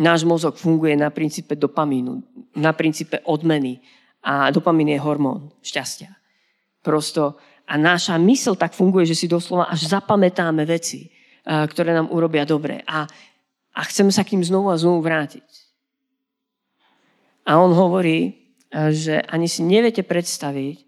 náš 0.00 0.24
mozog 0.24 0.56
funguje 0.56 0.96
na 0.96 1.12
princípe 1.12 1.54
dopamínu, 1.54 2.22
na 2.56 2.72
princípe 2.72 3.20
odmeny, 3.28 3.78
a 4.20 4.52
dopamín 4.52 4.92
je 4.92 5.00
hormón 5.00 5.48
šťastia. 5.64 6.12
Prosto 6.84 7.40
a 7.64 7.76
naša 7.76 8.18
mysl 8.20 8.56
tak 8.56 8.76
funguje, 8.76 9.08
že 9.08 9.16
si 9.16 9.26
doslova 9.28 9.68
až 9.68 9.88
zapamätáme 9.88 10.64
veci, 10.66 11.08
ktoré 11.44 11.94
nám 11.94 12.12
urobia 12.12 12.44
dobre. 12.44 12.84
A, 12.84 13.06
a 13.72 13.80
chceme 13.86 14.12
sa 14.12 14.26
k 14.26 14.36
ním 14.36 14.44
znovu 14.44 14.68
a 14.68 14.80
znovu 14.80 15.00
vrátiť. 15.00 15.46
A 17.48 17.56
on 17.62 17.72
hovorí, 17.72 18.39
že 18.70 19.18
ani 19.26 19.50
si 19.50 19.66
neviete 19.66 20.06
predstaviť, 20.06 20.86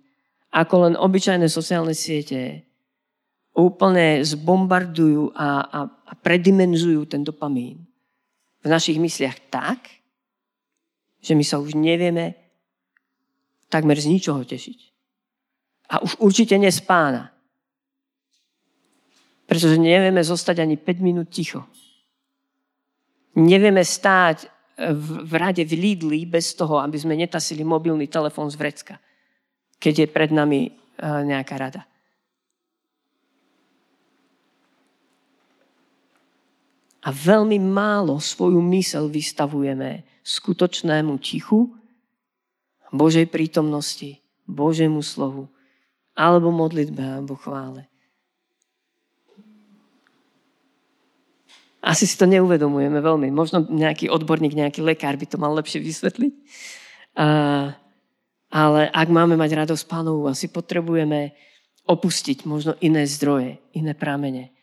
ako 0.55 0.75
len 0.87 0.95
obyčajné 0.95 1.51
sociálne 1.51 1.97
siete 1.97 2.63
úplne 3.53 4.25
zbombardujú 4.25 5.35
a, 5.37 5.61
a, 5.61 5.79
a 5.89 6.13
predimenzujú 6.17 7.05
ten 7.05 7.21
dopamín 7.27 7.85
v 8.63 8.67
našich 8.71 8.97
mysliach 8.97 9.37
tak, 9.51 9.91
že 11.21 11.35
my 11.35 11.45
sa 11.45 11.59
už 11.59 11.75
nevieme 11.75 12.39
takmer 13.69 13.99
z 13.99 14.09
ničoho 14.09 14.47
tešiť. 14.47 14.79
A 15.93 16.01
už 16.01 16.21
určite 16.21 16.57
nespána. 16.57 17.33
Pretože 19.45 19.77
nevieme 19.77 20.25
zostať 20.25 20.65
ani 20.65 20.81
5 20.81 21.05
minút 21.05 21.29
ticho. 21.29 21.69
Nevieme 23.37 23.85
stáť 23.85 24.49
v, 24.91 25.23
v 25.23 25.33
rade 25.39 25.63
v 25.63 25.73
Lidli 25.79 26.27
bez 26.27 26.59
toho, 26.59 26.83
aby 26.83 26.99
sme 26.99 27.15
netasili 27.15 27.63
mobilný 27.63 28.11
telefón 28.11 28.51
z 28.51 28.59
vrecka, 28.59 28.99
keď 29.79 29.95
je 30.03 30.07
pred 30.11 30.31
nami 30.35 30.75
uh, 30.75 31.23
nejaká 31.23 31.55
rada. 31.55 31.83
A 37.03 37.11
veľmi 37.11 37.59
málo 37.59 38.23
svoju 38.23 38.63
mysel 38.75 39.11
vystavujeme 39.11 40.07
skutočnému 40.23 41.19
tichu 41.19 41.67
Božej 42.95 43.27
prítomnosti, 43.27 44.23
Božiemu 44.47 45.03
slovu, 45.03 45.51
alebo 46.15 46.55
modlitbe, 46.55 47.03
alebo 47.03 47.35
chvále. 47.35 47.92
Asi 51.83 52.07
si 52.07 52.15
to 52.15 52.31
neuvedomujeme 52.31 53.03
veľmi. 53.03 53.35
Možno 53.35 53.67
nejaký 53.67 54.07
odborník, 54.07 54.55
nejaký 54.55 54.87
lekár 54.87 55.19
by 55.19 55.27
to 55.27 55.37
mal 55.37 55.51
lepšie 55.59 55.83
vysvetliť. 55.83 56.33
A, 57.19 57.27
ale 58.55 58.81
ak 58.87 59.09
máme 59.11 59.35
mať 59.35 59.67
radosť 59.67 59.85
pánovu, 59.91 60.31
asi 60.31 60.47
potrebujeme 60.47 61.35
opustiť 61.83 62.47
možno 62.47 62.79
iné 62.79 63.03
zdroje, 63.03 63.59
iné 63.75 63.99
prámene 63.99 64.55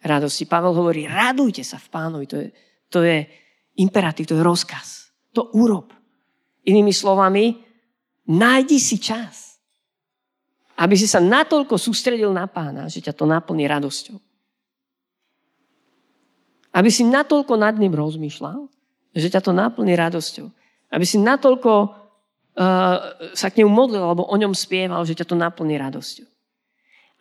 radosti. 0.00 0.48
Pavel 0.48 0.72
hovorí, 0.72 1.04
radujte 1.04 1.60
sa 1.60 1.76
v 1.76 1.88
pánovi. 1.92 2.24
To 2.24 2.36
je, 2.40 2.48
to 2.88 2.98
je 3.04 3.28
imperatív, 3.76 4.32
to 4.32 4.40
je 4.40 4.46
rozkaz. 4.46 5.12
To 5.36 5.52
urob. 5.52 5.92
Inými 6.64 6.96
slovami, 6.96 7.60
nájdi 8.32 8.80
si 8.80 8.96
čas. 8.96 9.60
Aby 10.80 10.96
si 10.96 11.04
sa 11.04 11.20
natoľko 11.20 11.76
sústredil 11.76 12.32
na 12.32 12.48
pána, 12.48 12.88
že 12.88 13.04
ťa 13.04 13.12
to 13.12 13.28
naplní 13.28 13.68
radosťou. 13.68 14.16
Aby 16.76 16.92
si 16.92 17.08
natoľko 17.08 17.56
nad 17.56 17.72
ním 17.80 17.96
rozmýšľal, 17.96 18.68
že 19.16 19.32
ťa 19.32 19.40
to 19.40 19.56
naplní 19.56 19.96
radosťou. 19.96 20.52
Aby 20.92 21.08
si 21.08 21.16
natoľko 21.16 21.72
uh, 21.88 22.96
sa 23.32 23.48
k 23.48 23.64
nemu 23.64 23.72
modlil 23.72 24.04
alebo 24.04 24.28
o 24.28 24.36
ňom 24.36 24.52
spieval, 24.52 25.00
že 25.08 25.16
ťa 25.16 25.32
to 25.32 25.40
naplní 25.40 25.80
radosťou. 25.80 26.28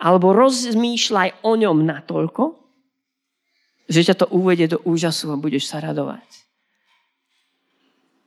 Alebo 0.03 0.35
rozmýšľaj 0.35 1.47
o 1.47 1.55
ňom 1.55 1.87
natoľko, 1.87 2.59
že 3.87 4.03
ťa 4.11 4.15
to 4.19 4.25
uvedie 4.35 4.67
do 4.67 4.83
úžasu 4.83 5.31
a 5.31 5.39
budeš 5.39 5.71
sa 5.71 5.79
radovať. 5.79 6.27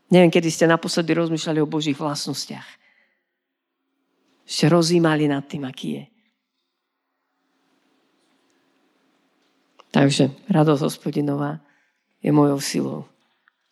Neviem, 0.09 0.33
kedy 0.33 0.49
ste 0.49 0.65
naposledy 0.65 1.13
rozmýšľali 1.13 1.61
o 1.61 1.69
Božích 1.69 2.01
vlastnostiach. 2.01 2.65
Ste 4.49 4.73
rozímali 4.73 5.29
nad 5.29 5.45
tým, 5.45 5.69
aký 5.69 5.89
je. 6.01 6.05
Takže 9.89 10.31
radosť 10.53 10.83
hospodinová 10.85 11.61
je 12.21 12.31
mojou 12.35 12.61
silou. 12.61 13.01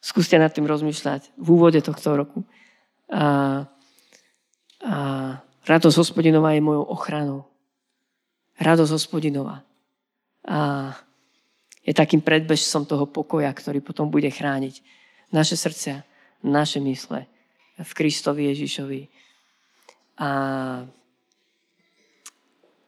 Skúste 0.01 0.39
nad 0.39 0.55
tým 0.55 0.65
rozmýšľať 0.65 1.35
v 1.37 1.47
úvode 1.51 1.81
tohto 1.83 2.15
roku. 2.15 2.41
A, 3.11 3.67
a 4.81 4.97
radosť 5.67 5.97
hospodinová 5.99 6.55
je 6.55 6.63
mojou 6.63 6.85
ochranou. 6.89 7.41
Radosť 8.57 8.93
hospodinová. 8.97 9.67
A 10.47 10.95
je 11.87 11.93
takým 11.95 12.23
predbežcom 12.23 12.87
toho 12.87 13.07
pokoja, 13.07 13.51
ktorý 13.53 13.79
potom 13.83 14.11
bude 14.11 14.31
chrániť 14.31 14.83
naše 15.31 15.55
srdcia, 15.55 16.03
naše 16.43 16.83
mysle 16.83 17.27
v 17.79 17.91
Kristovi 17.93 18.51
Ježišovi. 18.51 19.01
A, 20.23 20.31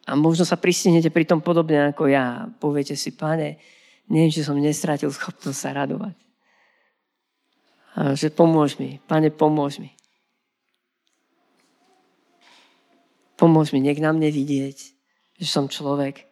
a 0.09 0.17
možno 0.17 0.41
sa 0.41 0.57
pristihnete 0.57 1.13
pri 1.13 1.29
tom 1.29 1.37
podobne 1.37 1.93
ako 1.93 2.09
ja. 2.09 2.49
Poviete 2.57 2.97
si, 2.97 3.13
pane, 3.13 3.61
neviem, 4.09 4.33
či 4.33 4.41
som 4.41 4.57
nestratil 4.57 5.13
schopnosť 5.13 5.59
sa 5.59 5.69
radovať. 5.85 6.17
A 7.93 8.17
že 8.17 8.33
pomôž 8.33 8.81
mi, 8.81 8.97
pane, 9.05 9.29
pomôž 9.29 9.77
mi. 9.77 9.93
Pomôž 13.37 13.69
mi, 13.69 13.85
nech 13.85 14.01
na 14.01 14.09
mne 14.09 14.33
vidieť, 14.33 14.77
že 15.37 15.45
som 15.45 15.69
človek, 15.69 16.25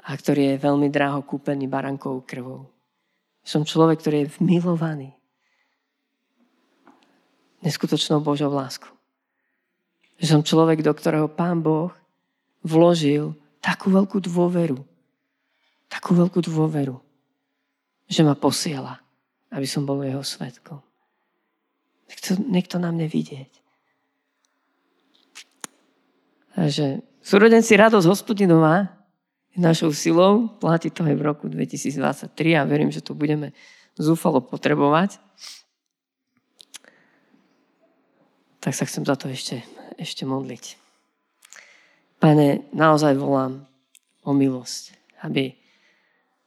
a 0.00 0.16
ktorý 0.16 0.56
je 0.56 0.64
veľmi 0.64 0.88
dráho 0.88 1.20
kúpený 1.20 1.68
barankou 1.68 2.24
krvou. 2.24 2.72
Som 3.44 3.68
človek, 3.68 4.00
ktorý 4.00 4.16
je 4.24 4.32
milovaný 4.40 5.12
neskutočnou 7.60 8.24
Božou 8.24 8.48
láskou. 8.48 8.96
Som 10.20 10.40
človek, 10.40 10.80
do 10.80 10.92
ktorého 10.96 11.28
Pán 11.28 11.60
Boh 11.60 11.92
vložil 12.64 13.36
takú 13.60 13.92
veľkú 13.92 14.20
dôveru. 14.24 14.80
Takú 15.90 16.14
veľkú 16.14 16.40
dôveru, 16.46 17.02
že 18.06 18.22
ma 18.22 18.38
posiela, 18.38 19.02
aby 19.50 19.66
som 19.66 19.82
bol 19.82 20.00
jeho 20.06 20.22
svetkom. 20.22 20.78
Nech 22.50 22.66
to, 22.66 22.78
na 22.78 22.90
mne 22.90 23.06
vidieť. 23.06 23.52
Takže 26.58 27.02
súrodenci 27.22 27.78
radosť 27.78 28.06
hospodinová 28.06 28.90
našou 29.54 29.94
silou. 29.94 30.50
Platí 30.58 30.90
to 30.90 31.06
aj 31.06 31.14
v 31.14 31.22
roku 31.22 31.46
2023 31.46 32.30
a 32.58 32.66
verím, 32.66 32.90
že 32.90 33.02
to 33.02 33.14
budeme 33.14 33.54
zúfalo 33.94 34.42
potrebovať. 34.42 35.18
Tak 38.60 38.72
sa 38.76 38.84
chcem 38.84 39.06
za 39.06 39.16
to 39.16 39.30
ešte, 39.30 39.62
ešte 39.96 40.26
modliť. 40.26 40.79
Pane, 42.20 42.68
naozaj 42.76 43.16
volám 43.16 43.64
o 44.22 44.30
milosť, 44.36 44.92
aby 45.24 45.56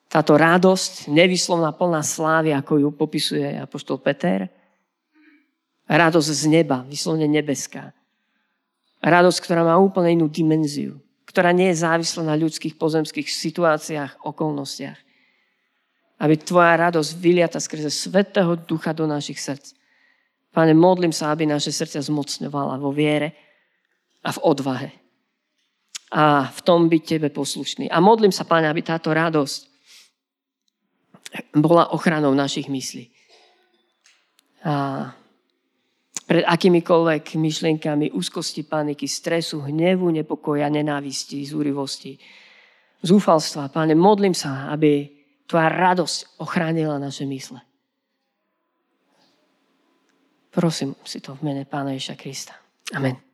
táto 0.06 0.38
radosť, 0.38 1.10
nevyslovná 1.10 1.74
plná 1.74 2.06
slávy, 2.06 2.54
ako 2.54 2.78
ju 2.78 2.90
popisuje 2.94 3.58
apoštol 3.58 3.98
Peter, 3.98 4.46
radosť 5.90 6.30
z 6.30 6.44
neba, 6.46 6.86
vyslovne 6.86 7.26
nebeská. 7.26 7.90
Radosť, 9.02 9.40
ktorá 9.42 9.66
má 9.66 9.76
úplne 9.82 10.14
inú 10.14 10.30
dimenziu 10.30 11.04
ktorá 11.34 11.50
nie 11.50 11.74
je 11.74 11.82
závislá 11.82 12.30
na 12.30 12.38
ľudských 12.38 12.78
pozemských 12.78 13.26
situáciách, 13.26 14.22
okolnostiach. 14.22 15.00
Aby 16.22 16.38
tvoja 16.38 16.78
radosť 16.78 17.12
vyliata 17.18 17.58
skrze 17.58 17.90
Svetého 17.90 18.54
Ducha 18.54 18.94
do 18.94 19.10
našich 19.10 19.42
srdc. 19.42 19.74
Pane, 20.54 20.78
modlím 20.78 21.10
sa, 21.10 21.34
aby 21.34 21.50
naše 21.50 21.74
srdcia 21.74 22.06
zmocňovala 22.06 22.78
vo 22.78 22.94
viere 22.94 23.34
a 24.22 24.30
v 24.30 24.40
odvahe. 24.46 24.94
A 26.14 26.46
v 26.46 26.60
tom 26.62 26.94
byť 26.94 27.02
Tebe 27.02 27.30
poslušný. 27.34 27.90
A 27.90 27.98
modlím 27.98 28.30
sa, 28.30 28.46
Pane, 28.46 28.70
aby 28.70 28.86
táto 28.86 29.10
radosť 29.10 29.74
bola 31.58 31.90
ochranou 31.90 32.38
našich 32.38 32.70
myslí. 32.70 33.10
A 34.64 35.10
pred 36.24 36.46
akýmikoľvek 36.46 37.36
myšlienkami 37.36 38.14
úzkosti, 38.16 38.64
paniky, 38.64 39.10
stresu, 39.10 39.60
hnevu, 39.66 40.08
nepokoja, 40.14 40.70
nenávisti, 40.72 41.44
zúrivosti, 41.44 42.16
zúfalstva. 43.04 43.74
Páne, 43.74 43.98
modlím 43.98 44.38
sa, 44.38 44.72
aby 44.72 45.10
Tvoja 45.44 45.68
radosť 45.68 46.40
ochránila 46.40 46.96
naše 46.96 47.28
mysle. 47.28 47.60
Prosím 50.54 50.96
si 51.04 51.20
to 51.20 51.36
v 51.36 51.52
mene 51.52 51.68
Pána 51.68 51.98
Ježa 51.98 52.16
Krista. 52.16 52.56
Amen. 52.96 53.33